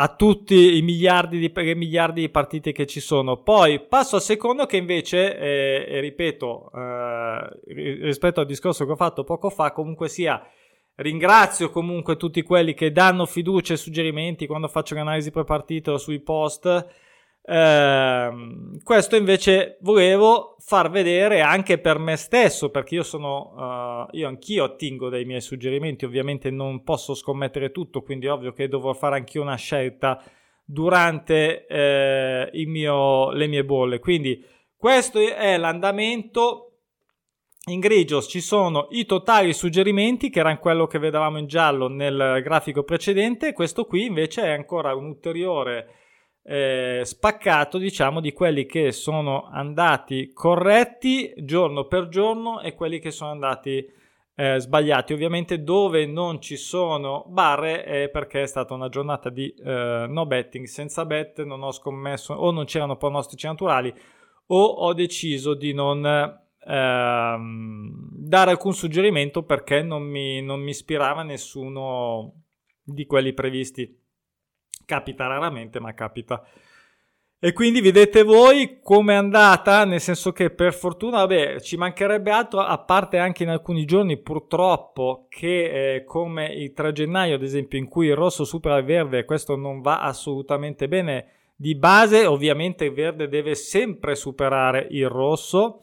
a 0.00 0.14
tutti 0.14 0.76
i 0.76 0.82
miliardi 0.82 1.38
di, 1.38 1.52
miliardi 1.74 2.20
di 2.20 2.28
partite 2.28 2.72
che 2.72 2.86
ci 2.86 3.00
sono. 3.00 3.42
Poi 3.42 3.80
passo 3.80 4.16
al 4.16 4.22
secondo 4.22 4.64
che 4.66 4.76
invece, 4.76 5.36
eh, 5.36 6.00
ripeto, 6.00 6.70
eh, 6.72 7.60
rispetto 8.02 8.40
al 8.40 8.46
discorso 8.46 8.84
che 8.84 8.92
ho 8.92 8.96
fatto 8.96 9.24
poco 9.24 9.50
fa, 9.50 9.72
comunque 9.72 10.08
sia 10.08 10.42
Ringrazio 11.00 11.70
comunque 11.70 12.16
tutti 12.16 12.42
quelli 12.42 12.74
che 12.74 12.90
danno 12.90 13.24
fiducia 13.24 13.72
e 13.72 13.76
suggerimenti 13.76 14.48
quando 14.48 14.66
faccio 14.66 14.96
l'analisi 14.96 15.30
pre-partita 15.30 15.96
sui 15.96 16.18
post. 16.18 16.66
Eh, 17.50 18.30
questo 18.84 19.16
invece 19.16 19.78
volevo 19.80 20.56
far 20.58 20.90
vedere 20.90 21.40
anche 21.40 21.78
per 21.78 21.98
me 21.98 22.16
stesso 22.16 22.68
perché 22.68 22.96
io 22.96 23.02
sono 23.02 24.06
uh, 24.10 24.14
io 24.14 24.28
anch'io 24.28 24.64
attingo 24.64 25.08
dai 25.08 25.24
miei 25.24 25.40
suggerimenti 25.40 26.04
ovviamente 26.04 26.50
non 26.50 26.82
posso 26.82 27.14
scommettere 27.14 27.70
tutto 27.70 28.02
quindi 28.02 28.26
è 28.26 28.32
ovvio 28.32 28.52
che 28.52 28.68
dovrò 28.68 28.92
fare 28.92 29.16
anch'io 29.16 29.40
una 29.40 29.54
scelta 29.54 30.22
durante 30.62 31.64
eh, 31.64 32.50
mio, 32.66 33.30
le 33.30 33.46
mie 33.46 33.64
bolle 33.64 33.98
quindi 33.98 34.44
questo 34.76 35.18
è 35.18 35.56
l'andamento 35.56 36.64
in 37.68 37.80
grigio 37.80 38.20
ci 38.20 38.42
sono 38.42 38.88
i 38.90 39.06
totali 39.06 39.54
suggerimenti, 39.54 40.30
che 40.30 40.40
erano 40.40 40.58
quello 40.58 40.86
che 40.86 40.98
vedevamo 40.98 41.36
in 41.36 41.46
giallo 41.46 41.86
nel 41.88 42.40
grafico 42.42 42.82
precedente. 42.82 43.52
Questo 43.52 43.84
qui 43.84 44.06
invece 44.06 44.42
è 44.42 44.50
ancora 44.52 44.94
un 44.94 45.04
ulteriore 45.04 46.07
eh, 46.50 47.02
spaccato, 47.04 47.76
diciamo, 47.76 48.20
di 48.20 48.32
quelli 48.32 48.64
che 48.64 48.90
sono 48.90 49.50
andati 49.52 50.32
corretti 50.32 51.34
giorno 51.36 51.84
per 51.84 52.08
giorno 52.08 52.62
e 52.62 52.74
quelli 52.74 53.00
che 53.00 53.10
sono 53.10 53.30
andati 53.32 53.86
eh, 54.34 54.58
sbagliati. 54.58 55.12
Ovviamente 55.12 55.62
dove 55.62 56.06
non 56.06 56.40
ci 56.40 56.56
sono 56.56 57.26
barre 57.28 57.84
è 57.84 58.08
perché 58.08 58.42
è 58.42 58.46
stata 58.46 58.72
una 58.72 58.88
giornata 58.88 59.28
di 59.28 59.52
eh, 59.62 60.06
no 60.08 60.24
betting, 60.24 60.64
senza 60.64 61.04
bet, 61.04 61.42
non 61.42 61.62
ho 61.62 61.70
scommesso 61.70 62.32
o 62.32 62.50
non 62.50 62.64
c'erano 62.64 62.96
pronostici 62.96 63.46
naturali 63.46 63.92
o 64.46 64.64
ho 64.64 64.94
deciso 64.94 65.52
di 65.52 65.74
non 65.74 66.02
ehm, 66.66 68.08
dare 68.10 68.50
alcun 68.50 68.72
suggerimento 68.72 69.42
perché 69.42 69.82
non 69.82 70.02
mi, 70.02 70.40
non 70.40 70.60
mi 70.60 70.70
ispirava 70.70 71.22
nessuno 71.22 72.44
di 72.82 73.04
quelli 73.04 73.34
previsti. 73.34 74.06
Capita 74.88 75.26
raramente, 75.26 75.80
ma 75.80 75.92
capita. 75.92 76.42
E 77.38 77.52
quindi 77.52 77.82
vedete 77.82 78.22
voi 78.22 78.78
com'è 78.82 79.12
andata, 79.12 79.84
nel 79.84 80.00
senso 80.00 80.32
che 80.32 80.48
per 80.48 80.72
fortuna, 80.72 81.18
vabbè, 81.18 81.60
ci 81.60 81.76
mancherebbe 81.76 82.30
altro, 82.30 82.60
a 82.60 82.78
parte 82.78 83.18
anche 83.18 83.42
in 83.42 83.50
alcuni 83.50 83.84
giorni 83.84 84.16
purtroppo 84.16 85.26
che 85.28 85.96
eh, 85.96 86.04
come 86.04 86.46
il 86.46 86.72
3 86.72 86.92
gennaio, 86.92 87.34
ad 87.34 87.42
esempio, 87.42 87.78
in 87.78 87.86
cui 87.86 88.06
il 88.06 88.14
rosso 88.14 88.44
supera 88.44 88.78
il 88.78 88.86
verde, 88.86 89.26
questo 89.26 89.56
non 89.56 89.82
va 89.82 90.00
assolutamente 90.00 90.88
bene. 90.88 91.32
Di 91.54 91.74
base, 91.74 92.24
ovviamente, 92.24 92.86
il 92.86 92.94
verde 92.94 93.28
deve 93.28 93.54
sempre 93.56 94.14
superare 94.14 94.86
il 94.88 95.06
rosso 95.10 95.82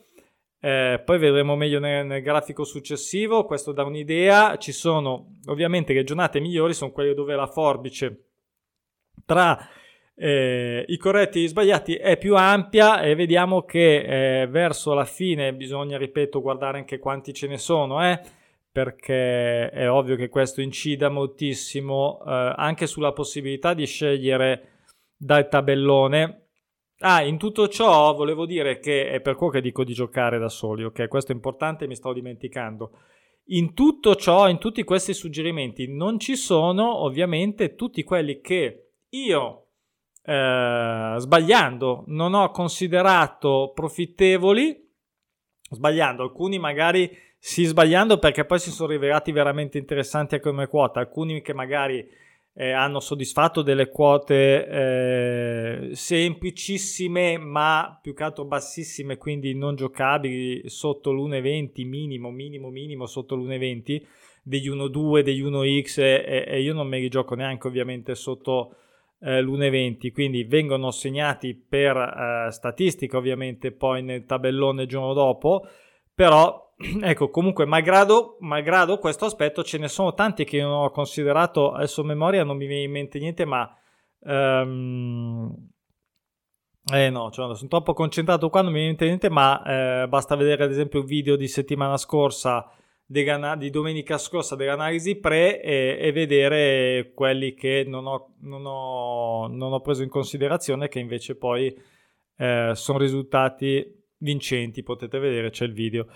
eh, 0.66 1.00
poi 1.06 1.20
vedremo 1.20 1.56
meglio 1.56 1.78
nel, 1.78 2.08
nel, 2.08 2.24
grafico 2.24 2.64
successivo, 2.64 3.46
questo 3.46 3.72
dà 3.72 3.84
un'idea, 3.84 4.58
ci 4.58 4.72
sono 4.72 5.34
ovviamente 5.46 5.94
le 5.94 6.04
giornate 6.04 6.40
migliori, 6.40 6.74
sono 6.74 6.90
quelle 6.90 7.14
dove 7.14 7.36
la 7.36 7.46
forbice 7.46 8.25
tra 9.24 9.58
eh, 10.16 10.84
i 10.88 10.98
corretti 10.98 11.40
e 11.40 11.42
gli 11.44 11.48
sbagliati 11.48 11.96
è 11.96 12.18
più 12.18 12.36
ampia 12.36 13.02
e 13.02 13.16
vediamo 13.16 13.64
che 13.64 14.42
eh, 14.42 14.48
verso 14.48 14.94
la 14.94 15.06
fine 15.06 15.54
bisogna, 15.54 15.98
ripeto, 15.98 16.42
guardare 16.42 16.80
anche 16.80 17.00
quanti 17.00 17.34
ce 17.34 17.48
ne 17.48 17.58
sono, 17.58 18.04
eh, 18.04 18.20
perché 18.72 19.70
è 19.70 19.90
ovvio 19.90 20.16
che 20.16 20.30
questo 20.30 20.62
incida 20.62 21.10
moltissimo 21.10 22.20
eh, 22.26 22.54
anche 22.56 22.88
sulla 22.88 23.14
possibilità 23.14 23.74
di 23.74 23.86
scegliere 23.86 24.70
dal 25.16 25.48
tabellone 25.48 26.46
Ah, 27.00 27.22
in 27.24 27.38
tutto 27.38 27.68
ciò 27.68 28.14
volevo 28.14 28.46
dire 28.46 28.80
che 28.80 29.10
è 29.10 29.20
per 29.20 29.36
quello 29.36 29.52
che 29.52 29.62
dico 29.62 29.84
di 29.84 29.94
giocare 29.94 30.40
da 30.40 30.48
soli, 30.48 30.86
ok? 30.86 31.08
Questo 31.10 31.34
è 31.34 31.36
importante, 31.36 31.88
mi 31.88 31.96
sto 31.96 32.14
dimenticando. 32.14 32.92
In 33.48 33.74
tutto 33.74 34.16
ciò, 34.16 34.48
in 34.48 34.60
tutti 34.60 34.84
questi 34.84 35.14
suggerimenti, 35.14 35.88
non 35.94 36.20
ci 36.20 36.38
sono 36.38 37.04
ovviamente 37.04 37.76
tutti 37.76 38.04
quelli 38.04 38.40
che 38.40 38.85
io, 39.24 39.68
eh, 40.24 41.16
sbagliando, 41.18 42.04
non 42.08 42.34
ho 42.34 42.50
considerato 42.52 43.72
profittevoli. 43.74 44.84
Sbagliando, 45.68 46.24
alcuni 46.24 46.60
magari 46.60 47.10
sì, 47.40 47.64
sbagliando 47.66 48.18
perché 48.18 48.46
poi 48.46 48.60
si 48.60 48.72
sono 48.72 48.90
rivelati 48.90 49.32
veramente 49.32 49.78
interessanti 49.78 50.40
come 50.40 50.68
quota, 50.68 51.00
alcuni 51.00 51.42
che 51.42 51.54
magari 51.54 52.08
eh, 52.58 52.72
hanno 52.72 53.00
soddisfatto 53.00 53.62
delle 53.62 53.90
quote 53.90 54.68
eh, 54.68 55.90
semplicissime 55.94 57.38
ma 57.38 58.00
più 58.02 58.14
che 58.14 58.24
altro 58.24 58.46
bassissime 58.46 59.18
quindi 59.18 59.54
non 59.54 59.76
giocabili 59.76 60.70
sotto 60.70 61.12
l'1,20 61.12 61.86
minimo 61.86 62.32
minimo 62.32 62.70
minimo 62.70 63.08
sotto 63.08 63.36
l'1,20 63.36 64.02
degli 64.42 64.70
1,2 64.70 65.20
degli 65.22 65.44
1x 65.44 66.00
e, 66.00 66.46
e, 66.48 66.62
io 66.62 66.74
non 66.74 66.88
me 66.88 67.00
li 67.00 67.10
gioco 67.10 67.36
neanche 67.36 67.68
ovviamente 67.68 68.16
sotto 68.16 68.76
eh, 69.20 69.42
l'1,20 69.42 70.12
quindi 70.12 70.44
vengono 70.44 70.92
segnati 70.92 71.56
per 71.56 71.96
eh, 71.98 72.52
statistica 72.52 73.18
ovviamente 73.18 73.72
poi 73.72 74.04
nel 74.04 74.26
tabellone 74.26 74.84
il 74.84 74.88
giorno 74.88 75.14
dopo. 75.14 75.68
Però 76.14 76.66
ecco, 77.02 77.30
comunque, 77.30 77.66
malgrado, 77.66 78.38
malgrado, 78.42 78.98
questo 78.98 79.26
aspetto, 79.26 79.64
ce 79.64 79.78
ne 79.78 79.88
sono 79.88 80.14
tanti 80.14 80.44
che 80.44 80.62
non 80.62 80.84
ho 80.84 80.90
considerato, 80.92 81.72
adesso 81.72 82.02
a 82.02 82.06
memoria 82.06 82.44
non 82.44 82.58
mi 82.58 82.68
viene 82.68 82.84
in 82.84 82.92
mente 82.92 83.20
niente, 83.20 83.46
ma... 83.46 83.70
Um, 84.20 85.70
eh 86.92 87.10
no, 87.10 87.32
cioè, 87.32 87.56
sono 87.56 87.70
troppo 87.70 87.94
concentrato 87.94 88.50
qua, 88.50 88.62
non 88.62 88.72
mi 88.72 88.80
viene 88.80 88.92
in 88.92 88.98
mente 88.98 89.06
niente, 89.06 89.30
ma 89.30 89.64
eh, 90.04 90.08
basta 90.08 90.36
vedere 90.36 90.66
ad 90.66 90.72
esempio 90.72 91.00
il 91.00 91.06
video 91.06 91.36
di 91.36 91.48
settimana 91.48 91.98
scorsa, 91.98 92.70
di 93.08 93.70
domenica 93.70 94.18
scorsa 94.18 94.56
dell'analisi 94.56 95.18
pre 95.18 95.62
e, 95.62 95.98
e 96.00 96.12
vedere 96.12 97.12
quelli 97.14 97.54
che 97.54 97.84
non 97.86 98.08
ho, 98.08 98.36
non, 98.42 98.66
ho, 98.66 99.48
non 99.48 99.74
ho, 99.74 99.82
preso 99.82 100.02
in 100.02 100.10
considerazione, 100.10 100.88
che 100.88 101.00
invece 101.00 101.36
poi 101.36 101.76
eh, 102.38 102.72
sono 102.74 102.98
risultati 102.98 103.86
vincenti, 104.18 104.82
potete 104.82 105.20
vedere, 105.20 105.52
c'è 105.52 105.66
il 105.66 105.74
video. 105.74 106.08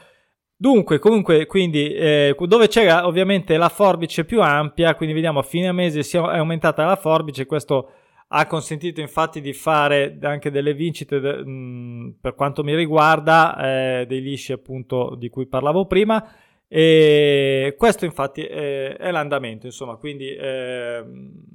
Dunque, 0.56 1.00
comunque, 1.00 1.46
quindi, 1.46 1.94
eh, 1.94 2.36
dove 2.38 2.68
c'era 2.68 3.08
ovviamente 3.08 3.56
la 3.56 3.70
forbice 3.70 4.26
più 4.26 4.42
ampia, 4.42 4.96
quindi 4.96 5.14
vediamo 5.14 5.40
a 5.40 5.44
fine 5.44 5.72
mese 5.72 6.04
si 6.04 6.18
è 6.18 6.20
aumentata 6.20 6.84
la 6.86 6.98
forbice, 6.98 7.46
questo 7.46 7.92
ha 8.32 8.46
consentito 8.46 9.00
infatti 9.00 9.42
di 9.42 9.54
fare 9.54 10.18
anche 10.22 10.52
delle 10.52 10.74
vincite 10.74 11.20
de, 11.20 11.46
mh, 11.46 12.18
per 12.20 12.36
quanto 12.36 12.64
mi 12.64 12.76
riguarda, 12.76 14.02
eh, 14.02 14.06
dei 14.06 14.22
lisci 14.22 14.52
appunto 14.52 15.16
di 15.16 15.30
cui 15.30 15.48
parlavo 15.48 15.86
prima, 15.86 16.30
e 16.72 17.74
questo 17.78 18.06
infatti 18.06 18.44
è, 18.44 19.10
l'andamento, 19.12 19.66
insomma, 19.66 19.96
quindi 19.96 20.32
eh, 20.36 21.04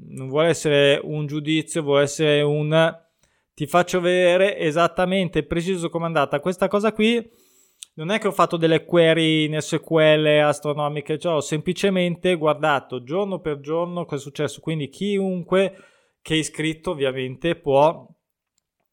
non 0.09 0.29
vuole 0.29 0.49
essere 0.49 1.01
un 1.03 1.27
giudizio, 1.27 1.83
vuole 1.83 2.03
essere 2.03 2.43
un... 2.43 2.93
ti 3.55 3.67
faccio 3.67 4.01
vedere 4.01 4.59
esattamente 4.59 5.45
preciso 5.45 5.89
come 5.89 6.05
è 6.05 6.07
andata 6.09 6.41
questa 6.41 6.67
cosa 6.67 6.93
qui 6.93 7.31
non 7.97 8.11
è 8.11 8.19
che 8.19 8.27
ho 8.27 8.33
fatto 8.33 8.57
delle 8.57 8.85
query 8.85 9.45
in 9.45 9.61
SQL 9.61 10.27
astronomiche, 10.45 11.17
cioè 11.17 11.35
ho 11.35 11.41
semplicemente 11.41 12.35
guardato 12.35 13.05
giorno 13.05 13.39
per 13.39 13.61
giorno 13.61 14.05
cosa 14.05 14.17
è 14.17 14.19
successo. 14.19 14.61
Quindi 14.61 14.89
chiunque 14.89 15.77
che 16.21 16.35
è 16.35 16.39
iscritto 16.39 16.91
ovviamente 16.91 17.55
può 17.55 18.05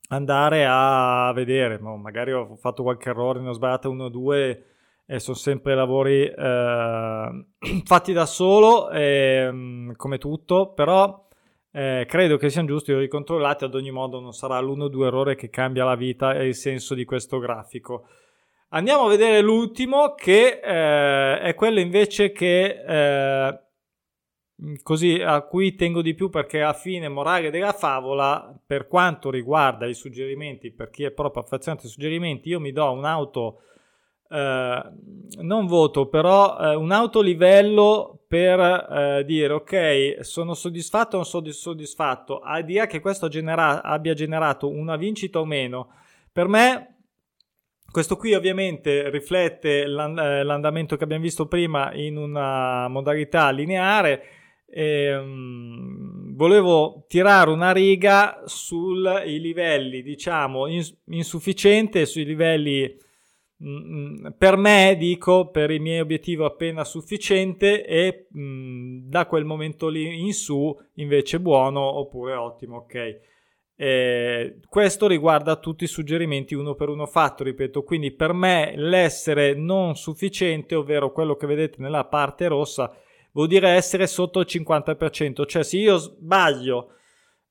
andare 0.10 0.66
a 0.68 1.32
vedere, 1.34 1.80
no, 1.80 1.98
magari 1.98 2.32
ho 2.32 2.56
fatto 2.58 2.84
qualche 2.84 3.10
errore, 3.10 3.40
ne 3.40 3.50
ho 3.50 3.54
sbagliato 3.54 3.90
uno 3.90 4.06
o 4.06 4.10
due 4.10 4.71
e 5.12 5.20
sono 5.20 5.36
sempre 5.36 5.75
lavori 5.75 6.24
eh, 6.25 7.46
fatti 7.84 8.13
da 8.13 8.25
solo, 8.25 8.89
eh, 8.91 9.91
come 9.98 10.18
tutto, 10.18 10.72
però 10.72 11.27
eh, 11.70 12.06
credo 12.08 12.38
che 12.38 12.50
siano 12.50 12.70
giusti 12.70 12.94
ricontrollati, 12.94 13.65
ad 13.65 13.75
ogni 13.75 13.91
modo 13.91 14.22
non 14.22 14.32
sarà 14.32 14.58
l'uno 14.62 14.86
o 14.86 14.88
due 14.88 15.08
errore 15.08 15.36
che 15.36 15.50
cambia 15.50 15.84
la 15.84 15.96
vita 15.96 16.34
e 16.36 16.48
il 16.48 16.56
senso 16.56 16.96
di 16.96 17.03
questo 17.03 17.39
grafico. 17.39 18.06
Andiamo 18.70 19.03
a 19.03 19.10
vedere 19.10 19.41
l'ultimo 19.41 20.15
che 20.15 20.62
eh, 20.63 21.39
è 21.41 21.56
quello 21.56 21.82
invece 21.82 22.32
che 22.32 22.82
eh, 22.88 23.60
così 24.82 25.22
a 25.22 25.41
cui 25.41 25.75
tengo 25.75 26.01
di 26.01 26.13
più 26.13 26.30
perché 26.30 26.62
a 26.62 26.72
fine 26.72 27.10
morale 27.10 27.50
della 27.50 27.74
favola 27.74 28.58
per 28.65 28.88
quanto 28.88 29.30
riguarda 29.30 29.88
i 29.88 29.94
suggerimenti 29.94 30.72
per 30.72 30.89
chi 30.89 31.03
è 31.03 31.12
proprio 31.12 31.44
affezionato 31.44 31.86
ai 31.86 31.91
suggerimenti 31.91 32.48
io 32.48 32.62
mi 32.62 32.72
do 32.72 32.89
un 32.91 33.03
auto 33.03 33.63
eh, 34.32 34.92
non 35.42 35.66
voto 35.66 36.08
però 36.08 36.58
eh, 36.58 36.76
un 36.76 36.92
autolivello 36.92 38.24
per 38.28 38.60
eh, 38.60 39.24
dire 39.26 39.54
ok 39.54 40.20
sono 40.22 40.54
soddisfatto 40.54 41.16
o 41.16 41.20
non 41.20 41.26
sono 41.26 41.52
soddisfatto. 41.52 42.40
A 42.40 42.62
dia 42.62 42.88
che 42.88 43.02
questo 43.02 43.28
genera- 43.28 43.82
abbia 43.84 44.14
generato 44.14 44.70
una 44.70 44.96
vincita 44.96 45.40
o 45.40 45.46
meno. 45.46 45.90
Per 46.32 46.48
me 46.48 46.96
questo 47.92 48.16
qui 48.16 48.34
ovviamente 48.34 49.10
riflette 49.10 49.86
l'and- 49.86 50.18
eh, 50.18 50.44
l'andamento 50.44 50.96
che 50.96 51.04
abbiamo 51.04 51.24
visto 51.24 51.48
prima 51.48 51.94
in 51.94 52.16
una 52.16 52.88
modalità 52.88 53.50
lineare. 53.50 54.24
E, 54.74 55.14
um, 55.14 56.34
volevo 56.34 57.04
tirare 57.10 57.50
una 57.50 57.74
riga 57.74 58.44
sui 58.46 59.42
livelli, 59.42 60.02
diciamo, 60.02 60.68
ins- 60.68 60.98
insufficiente, 61.08 62.06
sui 62.06 62.24
livelli 62.24 62.98
mm, 63.63 64.27
per 64.38 64.58
me, 64.58 64.96
dico, 64.98 65.50
per 65.50 65.72
i 65.72 65.80
miei 65.80 66.00
obiettivi 66.00 66.44
appena 66.44 66.84
sufficiente 66.84 67.86
e 67.86 68.27
mh, 68.30 68.41
mm, 68.41 69.10
da 69.10 69.25
quel 69.25 69.46
momento 69.46 69.88
lì 69.88 70.25
in 70.25 70.34
su 70.34 70.75
invece 70.96 71.39
buono 71.39 71.82
oppure 71.82 72.34
ottimo, 72.34 72.77
ok. 72.77 73.20
Eh, 73.75 74.60
questo 74.68 75.08
riguarda 75.08 75.56
tutti 75.56 75.86
i 75.86 75.88
suggerimenti 75.88 76.53
uno 76.53 76.75
per 76.75 76.89
uno 76.89 77.08
fatto, 77.08 77.44
ripeto, 77.44 77.84
quindi 77.84 78.12
per 78.12 78.34
me 78.34 78.74
l'essere 78.75 79.56
non 79.56 79.96
sufficiente, 79.96 80.75
ovvero 80.75 81.12
quello 81.12 81.36
che 81.36 81.48
vedete 81.48 81.77
nella 81.80 82.06
parte 82.06 82.48
rossa, 82.48 82.96
vuol 83.32 83.48
dire 83.48 83.70
essere 83.70 84.06
sotto 84.08 84.39
il 84.39 84.46
50%, 84.48 85.46
cioè 85.48 85.63
se 85.63 85.77
io 85.77 85.98
sbaglio 85.98 86.96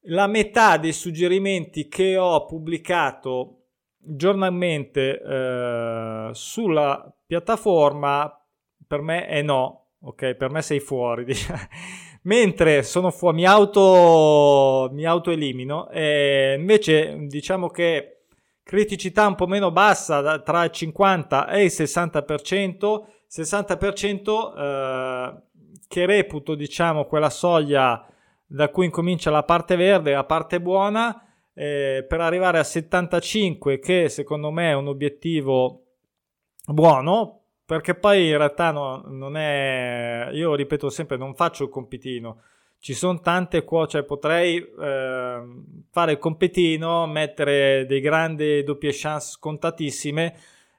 la 0.04 0.26
metà 0.26 0.76
dei 0.76 0.92
suggerimenti 0.92 1.88
che 1.88 2.16
ho 2.16 2.46
pubblicato 2.46 3.59
giornalmente 4.02 5.20
eh, 5.20 6.30
sulla 6.32 7.12
piattaforma, 7.26 8.34
per 8.86 9.02
me 9.02 9.26
è 9.26 9.42
no, 9.42 9.90
ok? 10.00 10.34
Per 10.34 10.50
me 10.50 10.62
sei 10.62 10.80
fuori. 10.80 11.26
Mentre 12.22 12.82
sono 12.82 13.10
fuori, 13.10 13.36
mi 13.36 13.46
auto, 13.46 14.88
mi 14.92 15.04
auto 15.04 15.30
elimino. 15.30 15.88
E 15.90 16.56
invece 16.58 17.16
diciamo 17.26 17.68
che 17.68 18.24
criticità 18.62 19.26
un 19.26 19.34
po' 19.34 19.46
meno 19.46 19.70
bassa, 19.70 20.40
tra 20.40 20.64
il 20.64 20.70
50 20.70 21.48
e 21.48 21.64
il 21.64 21.72
60%, 21.72 23.02
60% 23.28 24.56
eh, 24.56 25.42
che 25.88 26.06
reputo, 26.06 26.54
diciamo, 26.54 27.04
quella 27.04 27.30
soglia 27.30 28.04
da 28.46 28.68
cui 28.68 28.84
incomincia 28.86 29.30
la 29.30 29.44
parte 29.44 29.76
verde, 29.76 30.12
la 30.12 30.24
parte 30.24 30.60
buona, 30.60 31.24
eh, 31.60 32.06
per 32.08 32.22
arrivare 32.22 32.58
a 32.58 32.64
75, 32.64 33.80
che 33.80 34.08
secondo 34.08 34.50
me 34.50 34.70
è 34.70 34.74
un 34.74 34.88
obiettivo 34.88 35.82
buono, 36.66 37.42
perché 37.66 37.94
poi 37.94 38.28
in 38.28 38.38
realtà 38.38 38.70
no, 38.70 39.02
non 39.08 39.36
è, 39.36 40.30
io 40.32 40.54
ripeto 40.54 40.88
sempre, 40.88 41.18
non 41.18 41.34
faccio 41.34 41.64
il 41.64 41.68
compitino. 41.68 42.40
Ci 42.78 42.94
sono 42.94 43.20
tante 43.20 43.62
quote, 43.64 43.90
cioè 43.90 44.04
potrei 44.04 44.56
eh, 44.56 45.42
fare 45.90 46.12
il 46.12 46.18
compitino, 46.18 47.06
mettere 47.06 47.84
dei 47.84 48.00
grandi 48.00 48.64
doppie 48.64 48.92
chance 48.94 49.32
scontatissime, 49.32 50.34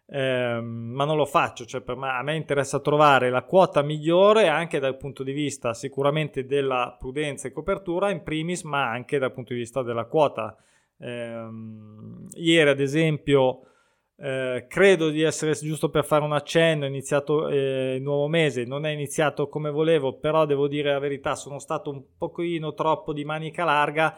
eh, 0.08 0.60
ma 0.62 1.06
non 1.06 1.16
lo 1.16 1.28
faccio, 1.28 1.64
cioè 1.64 1.82
per 1.82 1.96
me, 1.96 2.10
a 2.10 2.24
me 2.24 2.36
interessa 2.36 2.80
trovare 2.80 3.30
la 3.30 3.44
quota 3.44 3.84
migliore 3.84 4.48
anche 4.48 4.80
dal 4.80 4.98
punto 4.98 5.22
di 5.22 5.32
vista 5.32 5.76
sicuramente 5.76 6.48
della 6.48 6.96
prudenza 6.98 7.48
e 7.48 7.52
copertura 7.52 8.10
in 8.10 8.24
primis, 8.24 8.64
ma 8.64 8.90
anche 8.90 9.20
dal 9.20 9.32
punto 9.32 9.54
di 9.54 9.60
vista 9.60 9.84
della 9.84 10.06
quota. 10.06 10.58
Eh, 11.02 11.50
ieri 12.36 12.70
ad 12.70 12.80
esempio 12.80 13.62
eh, 14.18 14.68
credo 14.70 15.10
di 15.10 15.24
essere 15.24 15.54
giusto 15.54 15.90
per 15.90 16.06
fare 16.06 16.24
un 16.24 16.34
accenno, 16.34 16.86
è 16.86 16.88
iniziato 16.88 17.48
eh, 17.48 17.96
il 17.96 18.04
nuovo 18.04 18.28
mese, 18.28 18.66
non 18.66 18.86
è 18.86 18.92
iniziato 18.92 19.48
come 19.50 19.72
volevo, 19.72 20.20
però 20.20 20.46
devo 20.46 20.68
dire 20.68 20.92
la 20.92 21.00
verità, 21.00 21.34
sono 21.36 21.58
stato 21.58 21.90
un 21.90 22.04
pochino 22.18 22.74
troppo 22.74 23.14
di 23.14 23.26
manica 23.26 23.64
larga 23.64 24.16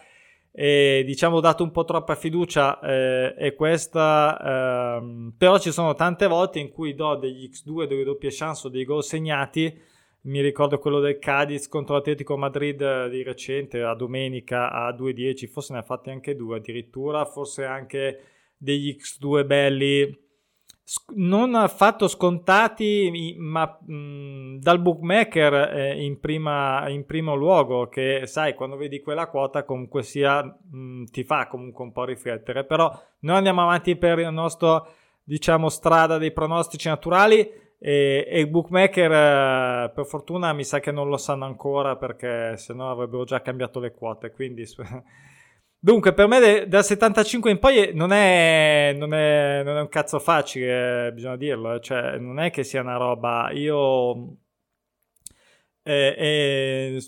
e 0.55 1.03
diciamo 1.05 1.39
dato 1.39 1.63
un 1.63 1.71
po' 1.71 1.83
troppa 1.83 2.13
fiducia 2.13 2.79
eh, 2.79 3.33
e 3.35 3.55
questa 3.55 4.99
ehm, 4.99 5.33
però 5.35 5.57
ci 5.57 5.71
sono 5.71 5.95
tante 5.95 6.27
volte 6.27 6.59
in 6.59 6.69
cui 6.69 6.93
do 6.93 7.15
degli 7.15 7.49
x2 7.51 7.87
delle 7.87 8.03
doppie 8.03 8.29
chance 8.31 8.67
o 8.67 8.69
dei 8.69 8.85
gol 8.85 9.03
segnati 9.03 9.75
mi 10.25 10.41
ricordo 10.41 10.79
quello 10.79 10.99
del 10.99 11.19
Cadiz 11.19 11.67
contro 11.67 11.95
l'Atletico 11.95 12.37
Madrid 12.37 13.07
di 13.07 13.23
recente 13.23 13.81
a 13.81 13.93
domenica 13.93 14.71
a 14.71 14.93
2-10 14.93 15.49
forse 15.49 15.73
ne 15.73 15.79
ha 15.79 15.83
fatti 15.83 16.11
anche 16.11 16.35
due 16.35 16.57
addirittura 16.57 17.25
forse 17.25 17.65
anche 17.65 18.19
degli 18.63 18.95
x2 18.97 19.45
belli. 19.45 20.21
Non 21.15 21.55
affatto 21.55 22.09
scontati, 22.09 23.35
ma 23.37 23.79
mh, 23.85 24.59
dal 24.59 24.81
bookmaker 24.81 25.53
eh, 25.53 26.03
in, 26.03 26.19
prima, 26.19 26.87
in, 26.89 27.05
primo 27.05 27.35
luogo, 27.35 27.87
che 27.87 28.23
sai, 28.25 28.53
quando 28.53 28.75
vedi 28.75 28.99
quella 28.99 29.27
quota 29.27 29.63
comunque 29.63 30.03
sia, 30.03 30.43
mh, 30.43 31.05
ti 31.05 31.23
fa 31.23 31.47
comunque 31.47 31.85
un 31.85 31.93
po' 31.93 32.03
riflettere, 32.03 32.65
però 32.65 32.91
noi 33.19 33.37
andiamo 33.37 33.61
avanti 33.61 33.95
per 33.95 34.19
il 34.19 34.31
nostro, 34.31 34.87
diciamo, 35.23 35.69
strada 35.69 36.17
dei 36.17 36.33
pronostici 36.33 36.89
naturali 36.89 37.49
e, 37.85 38.25
e 38.29 38.39
il 38.39 38.47
bookmaker 38.47 39.11
eh, 39.11 39.91
per 39.93 40.05
fortuna 40.05 40.53
mi 40.53 40.63
sa 40.63 40.79
che 40.79 40.93
non 40.93 41.09
lo 41.09 41.17
sanno 41.17 41.43
ancora 41.43 41.97
perché 41.97 42.55
sennò 42.55 42.89
avrebbero 42.89 43.25
già 43.25 43.41
cambiato 43.41 43.81
le 43.81 43.91
quote, 43.91 44.31
quindi... 44.31 44.65
Dunque, 45.83 46.13
per 46.13 46.27
me 46.27 46.65
dal 46.65 46.85
75 46.85 47.51
in 47.51 47.59
poi 47.59 47.93
non 47.93 48.13
è, 48.13 48.95
non, 48.95 49.13
è, 49.13 49.63
non 49.65 49.75
è, 49.75 49.81
un 49.81 49.89
cazzo 49.89 50.17
facile, 50.17 51.11
bisogna 51.13 51.35
dirlo, 51.35 51.73
eh. 51.73 51.81
cioè 51.81 52.17
non 52.19 52.39
è 52.39 52.51
che 52.51 52.63
sia 52.63 52.79
una 52.79 52.95
roba, 52.95 53.51
io 53.51 54.37
eh, 55.83 56.15
eh, 56.17 57.03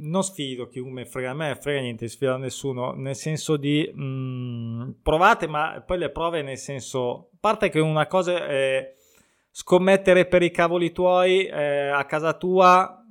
non 0.00 0.24
sfido 0.24 0.66
chiunque 0.66 1.06
frega 1.06 1.30
a 1.30 1.34
me, 1.34 1.54
frega 1.54 1.80
niente, 1.80 2.08
sfido 2.08 2.36
nessuno, 2.36 2.94
nel 2.94 3.14
senso 3.14 3.56
di 3.56 3.88
mh, 3.94 4.02
mm, 4.02 4.90
provate, 5.04 5.46
ma 5.46 5.80
poi 5.86 5.98
le 5.98 6.10
prove 6.10 6.42
nel 6.42 6.58
senso, 6.58 7.30
a 7.32 7.36
parte 7.38 7.68
che 7.68 7.78
una 7.78 8.08
cosa 8.08 8.44
è 8.48 8.95
scommettere 9.58 10.26
per 10.26 10.42
i 10.42 10.50
cavoli 10.50 10.92
tuoi 10.92 11.46
eh, 11.46 11.88
a 11.88 12.04
casa 12.04 12.34
tua 12.34 13.02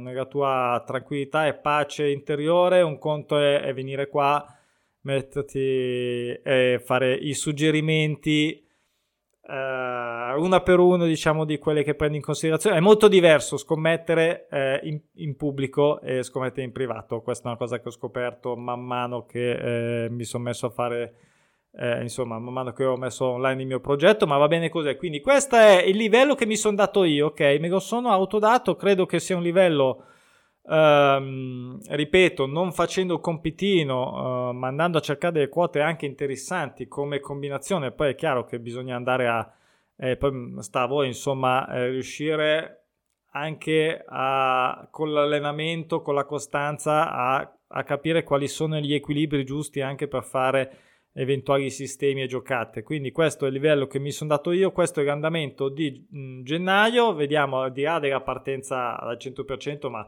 nella 0.00 0.26
tua 0.26 0.82
tranquillità 0.84 1.46
e 1.46 1.54
pace 1.54 2.10
interiore, 2.10 2.82
un 2.82 2.98
conto 2.98 3.38
è, 3.38 3.60
è 3.60 3.72
venire 3.72 4.08
qua, 4.08 4.44
metterti 5.02 5.58
e 6.42 6.82
fare 6.84 7.14
i 7.14 7.34
suggerimenti 7.34 8.62
Uh, 9.46 10.40
una 10.40 10.62
per 10.62 10.78
uno, 10.78 11.04
diciamo, 11.04 11.44
di 11.44 11.58
quelle 11.58 11.82
che 11.82 11.94
prendi 11.94 12.16
in 12.16 12.22
considerazione. 12.22 12.78
È 12.78 12.80
molto 12.80 13.08
diverso 13.08 13.58
scommettere 13.58 14.48
eh, 14.50 14.80
in, 14.84 14.98
in, 15.16 15.36
pubblico 15.36 16.00
e 16.00 16.22
scommettere 16.22 16.64
in 16.64 16.72
privato. 16.72 17.20
Questa 17.20 17.44
è 17.44 17.48
una 17.48 17.58
cosa 17.58 17.78
che 17.78 17.88
ho 17.88 17.90
scoperto 17.90 18.56
man 18.56 18.80
mano 18.80 19.26
che 19.26 20.04
eh, 20.04 20.08
mi 20.08 20.24
sono 20.24 20.44
messo 20.44 20.64
a 20.64 20.70
fare 20.70 21.14
eh, 21.76 22.02
insomma, 22.02 22.38
man 22.38 22.52
mano 22.52 22.72
che 22.72 22.84
ho 22.84 22.96
messo 22.96 23.26
online 23.26 23.62
il 23.62 23.66
mio 23.66 23.80
progetto, 23.80 24.26
ma 24.26 24.36
va 24.36 24.46
bene 24.48 24.68
così. 24.68 24.94
Quindi 24.96 25.20
questo 25.20 25.56
è 25.56 25.82
il 25.82 25.96
livello 25.96 26.34
che 26.34 26.46
mi 26.46 26.56
sono 26.56 26.76
dato 26.76 27.04
io, 27.04 27.26
ok? 27.26 27.40
Me 27.60 27.68
lo 27.68 27.80
sono 27.80 28.10
autodato, 28.10 28.76
credo 28.76 29.06
che 29.06 29.18
sia 29.18 29.36
un 29.36 29.42
livello, 29.42 30.04
ehm, 30.68 31.80
ripeto, 31.88 32.46
non 32.46 32.72
facendo 32.72 33.14
il 33.14 33.20
compitino, 33.20 34.50
eh, 34.50 34.52
ma 34.52 34.68
andando 34.68 34.98
a 34.98 35.00
cercare 35.00 35.32
delle 35.32 35.48
quote 35.48 35.80
anche 35.80 36.06
interessanti 36.06 36.86
come 36.86 37.20
combinazione. 37.20 37.90
Poi 37.90 38.10
è 38.10 38.14
chiaro 38.14 38.44
che 38.44 38.60
bisogna 38.60 38.94
andare 38.94 39.26
a, 39.26 39.52
eh, 39.96 40.16
poi 40.16 40.54
sta 40.58 40.82
a 40.82 40.86
voi, 40.86 41.08
insomma, 41.08 41.68
eh, 41.68 41.88
riuscire 41.90 42.82
anche 43.32 44.04
a, 44.06 44.86
con 44.92 45.12
l'allenamento, 45.12 46.02
con 46.02 46.14
la 46.14 46.24
costanza, 46.24 47.10
a, 47.12 47.56
a 47.66 47.82
capire 47.82 48.22
quali 48.22 48.46
sono 48.46 48.78
gli 48.78 48.94
equilibri 48.94 49.44
giusti 49.44 49.80
anche 49.80 50.06
per 50.06 50.22
fare 50.22 50.78
eventuali 51.14 51.70
sistemi 51.70 52.22
e 52.22 52.26
giocate. 52.26 52.82
Quindi 52.82 53.12
questo 53.12 53.44
è 53.44 53.48
il 53.48 53.54
livello 53.54 53.86
che 53.86 53.98
mi 53.98 54.10
sono 54.10 54.30
dato 54.30 54.50
io, 54.50 54.72
questo 54.72 55.00
è 55.00 55.04
l'andamento 55.04 55.68
di 55.68 56.06
mh, 56.10 56.42
gennaio, 56.42 57.14
vediamo 57.14 57.60
al 57.60 57.72
di 57.72 57.82
là 57.82 57.98
della 58.00 58.20
partenza 58.20 58.98
al 58.98 59.16
100%, 59.16 59.88
ma 59.88 60.02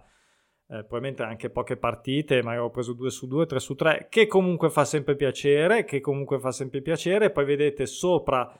eh, 0.69 0.79
probabilmente 0.81 1.23
anche 1.23 1.49
poche 1.49 1.77
partite, 1.77 2.43
ma 2.43 2.61
ho 2.61 2.71
preso 2.71 2.93
2 2.93 3.11
su 3.11 3.29
2, 3.29 3.47
3 3.47 3.61
su 3.61 3.75
3, 3.77 4.07
che 4.11 4.27
comunque 4.27 4.69
fa 4.69 4.85
sempre 4.85 5.15
piacere, 5.15 5.85
che 5.85 6.01
comunque 6.01 6.41
fa 6.41 6.51
sempre 6.51 6.83
piacere, 6.83 7.31
poi 7.31 7.45
vedete 7.45 7.87
sopra, 7.87 8.53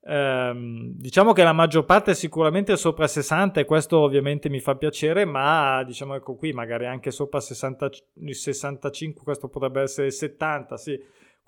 ehm, 0.00 0.92
diciamo 0.94 1.32
che 1.32 1.42
la 1.42 1.52
maggior 1.52 1.84
parte 1.84 2.12
è 2.12 2.14
sicuramente 2.14 2.76
sopra 2.76 3.08
60 3.08 3.58
e 3.58 3.64
questo 3.64 3.98
ovviamente 3.98 4.48
mi 4.48 4.60
fa 4.60 4.76
piacere, 4.76 5.24
ma 5.24 5.82
diciamo 5.82 6.14
ecco 6.14 6.36
qui, 6.36 6.52
magari 6.52 6.86
anche 6.86 7.10
sopra 7.10 7.40
60, 7.40 7.90
65, 8.30 9.24
questo 9.24 9.48
potrebbe 9.48 9.82
essere 9.82 10.12
70, 10.12 10.76
sì, 10.76 10.96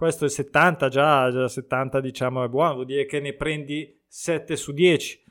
questo 0.00 0.24
è 0.24 0.30
70, 0.30 0.88
già, 0.88 1.30
già 1.30 1.46
70 1.46 2.00
diciamo 2.00 2.42
è 2.42 2.48
buono, 2.48 2.72
vuol 2.72 2.86
dire 2.86 3.04
che 3.04 3.20
ne 3.20 3.34
prendi 3.34 4.00
7 4.06 4.56
su 4.56 4.72
10 4.72 5.24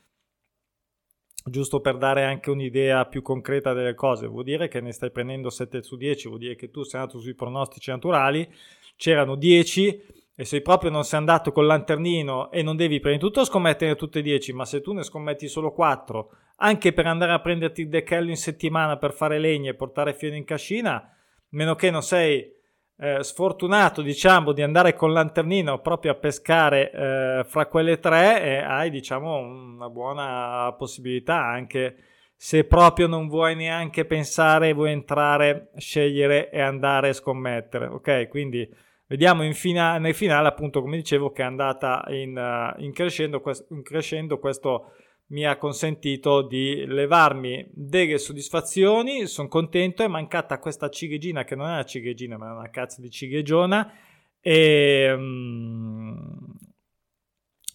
giusto 1.45 1.79
per 1.79 1.97
dare 1.97 2.23
anche 2.23 2.51
un'idea 2.51 3.07
più 3.07 3.23
concreta 3.23 3.73
delle 3.73 3.95
cose, 3.95 4.27
vuol 4.27 4.43
dire 4.43 4.67
che 4.67 4.79
ne 4.79 4.91
stai 4.91 5.09
prendendo 5.09 5.49
7 5.49 5.81
su 5.81 5.97
10, 5.97 6.27
vuol 6.27 6.39
dire 6.39 6.55
che 6.55 6.69
tu 6.69 6.83
sei 6.83 6.99
andato 6.99 7.17
sui 7.17 7.33
pronostici 7.33 7.89
naturali, 7.89 8.47
c'erano 8.95 9.33
10 9.33 10.03
e 10.35 10.45
se 10.45 10.61
proprio 10.61 10.91
non 10.91 11.03
sei 11.03 11.17
andato 11.17 11.51
col 11.51 11.65
lanternino 11.65 12.51
e 12.51 12.61
non 12.61 12.75
devi 12.75 12.99
prima 12.99 13.15
di 13.15 13.21
tutto 13.21 13.43
scommettere 13.45 13.95
tutte 13.95 14.19
e 14.19 14.21
10, 14.21 14.53
ma 14.53 14.65
se 14.65 14.81
tu 14.81 14.93
ne 14.93 15.01
scommetti 15.01 15.47
solo 15.47 15.71
4, 15.71 16.29
anche 16.57 16.93
per 16.93 17.07
andare 17.07 17.31
a 17.31 17.41
prenderti 17.41 17.81
il 17.81 17.89
dechello 17.89 18.29
in 18.29 18.37
settimana 18.37 18.97
per 18.97 19.13
fare 19.13 19.39
legna 19.39 19.71
e 19.71 19.75
portare 19.75 20.13
fieno 20.13 20.35
in 20.35 20.45
cascina, 20.45 21.11
meno 21.53 21.73
che 21.73 21.89
non 21.89 22.03
sei 22.03 22.57
eh, 23.01 23.23
sfortunato 23.23 24.01
diciamo 24.01 24.51
di 24.51 24.61
andare 24.61 24.93
con 24.93 25.13
lanternino 25.13 25.79
proprio 25.79 26.11
a 26.11 26.15
pescare 26.15 26.91
eh, 26.91 27.43
fra 27.45 27.65
quelle 27.67 27.97
tre 27.99 28.43
e 28.43 28.57
hai 28.57 28.89
diciamo 28.89 29.37
una 29.37 29.89
buona 29.89 30.73
possibilità 30.77 31.41
anche 31.41 31.95
se 32.35 32.65
proprio 32.65 33.07
non 33.07 33.29
vuoi 33.29 33.55
neanche 33.55 34.03
pensare 34.03 34.73
vuoi 34.73 34.91
entrare 34.91 35.69
scegliere 35.77 36.49
e 36.49 36.61
andare 36.61 37.09
a 37.09 37.13
scommettere 37.13 37.85
ok? 37.85 38.27
Quindi 38.27 38.69
vediamo 39.07 39.43
in 39.43 39.53
fina- 39.53 39.97
nel 39.97 40.13
finale 40.13 40.49
appunto 40.49 40.81
come 40.81 40.97
dicevo 40.97 41.31
che 41.31 41.41
è 41.41 41.45
andata 41.45 42.03
in, 42.09 42.35
uh, 42.37 42.81
in, 42.81 42.91
crescendo, 42.91 43.39
quest- 43.39 43.65
in 43.71 43.81
crescendo 43.81 44.39
questo 44.39 44.91
mi 45.29 45.45
ha 45.45 45.57
consentito 45.57 46.41
di 46.41 46.85
levarmi 46.85 47.67
delle 47.71 48.17
soddisfazioni, 48.17 49.27
sono 49.27 49.47
contento, 49.47 50.03
è 50.03 50.07
mancata 50.07 50.59
questa 50.59 50.89
ciliegina 50.89 51.43
che 51.43 51.55
non 51.55 51.67
è 51.67 51.71
una 51.71 51.85
ciliegina 51.85 52.37
ma 52.37 52.49
è 52.49 52.51
una 52.51 52.69
cazzo 52.69 53.01
di 53.01 53.09
ciliegiona 53.09 53.93
e 54.41 55.11
um, 55.11 56.57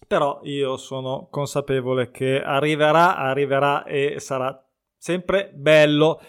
però 0.07 0.39
io 0.43 0.77
sono 0.77 1.27
consapevole 1.29 2.11
che 2.11 2.41
arriverà, 2.41 3.17
arriverà 3.17 3.83
e 3.85 4.19
sarà 4.19 4.63
sempre 4.97 5.51
bello. 5.53 6.21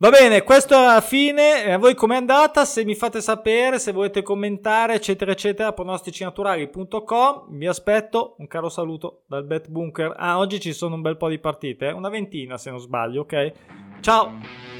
Va 0.00 0.10
bene, 0.10 0.44
questo 0.44 0.74
è 0.74 0.84
la 0.84 1.00
fine. 1.00 1.72
A 1.72 1.76
voi 1.76 1.96
com'è 1.96 2.14
andata? 2.14 2.64
Se 2.64 2.84
mi 2.84 2.94
fate 2.94 3.20
sapere, 3.20 3.80
se 3.80 3.90
volete 3.90 4.22
commentare, 4.22 4.94
eccetera, 4.94 5.32
eccetera, 5.32 5.72
pronosticinaturali.com. 5.72 7.46
Vi 7.48 7.66
aspetto. 7.66 8.36
Un 8.38 8.46
caro 8.46 8.68
saluto 8.68 9.22
dal 9.26 9.42
Bet 9.42 9.68
Bunker. 9.68 10.14
Ah, 10.16 10.38
oggi 10.38 10.60
ci 10.60 10.72
sono 10.72 10.94
un 10.94 11.00
bel 11.00 11.16
po' 11.16 11.28
di 11.28 11.40
partite, 11.40 11.88
eh? 11.88 11.92
una 11.92 12.10
ventina 12.10 12.56
se 12.58 12.70
non 12.70 12.78
sbaglio, 12.78 13.22
ok? 13.22 13.52
Ciao! 13.98 14.77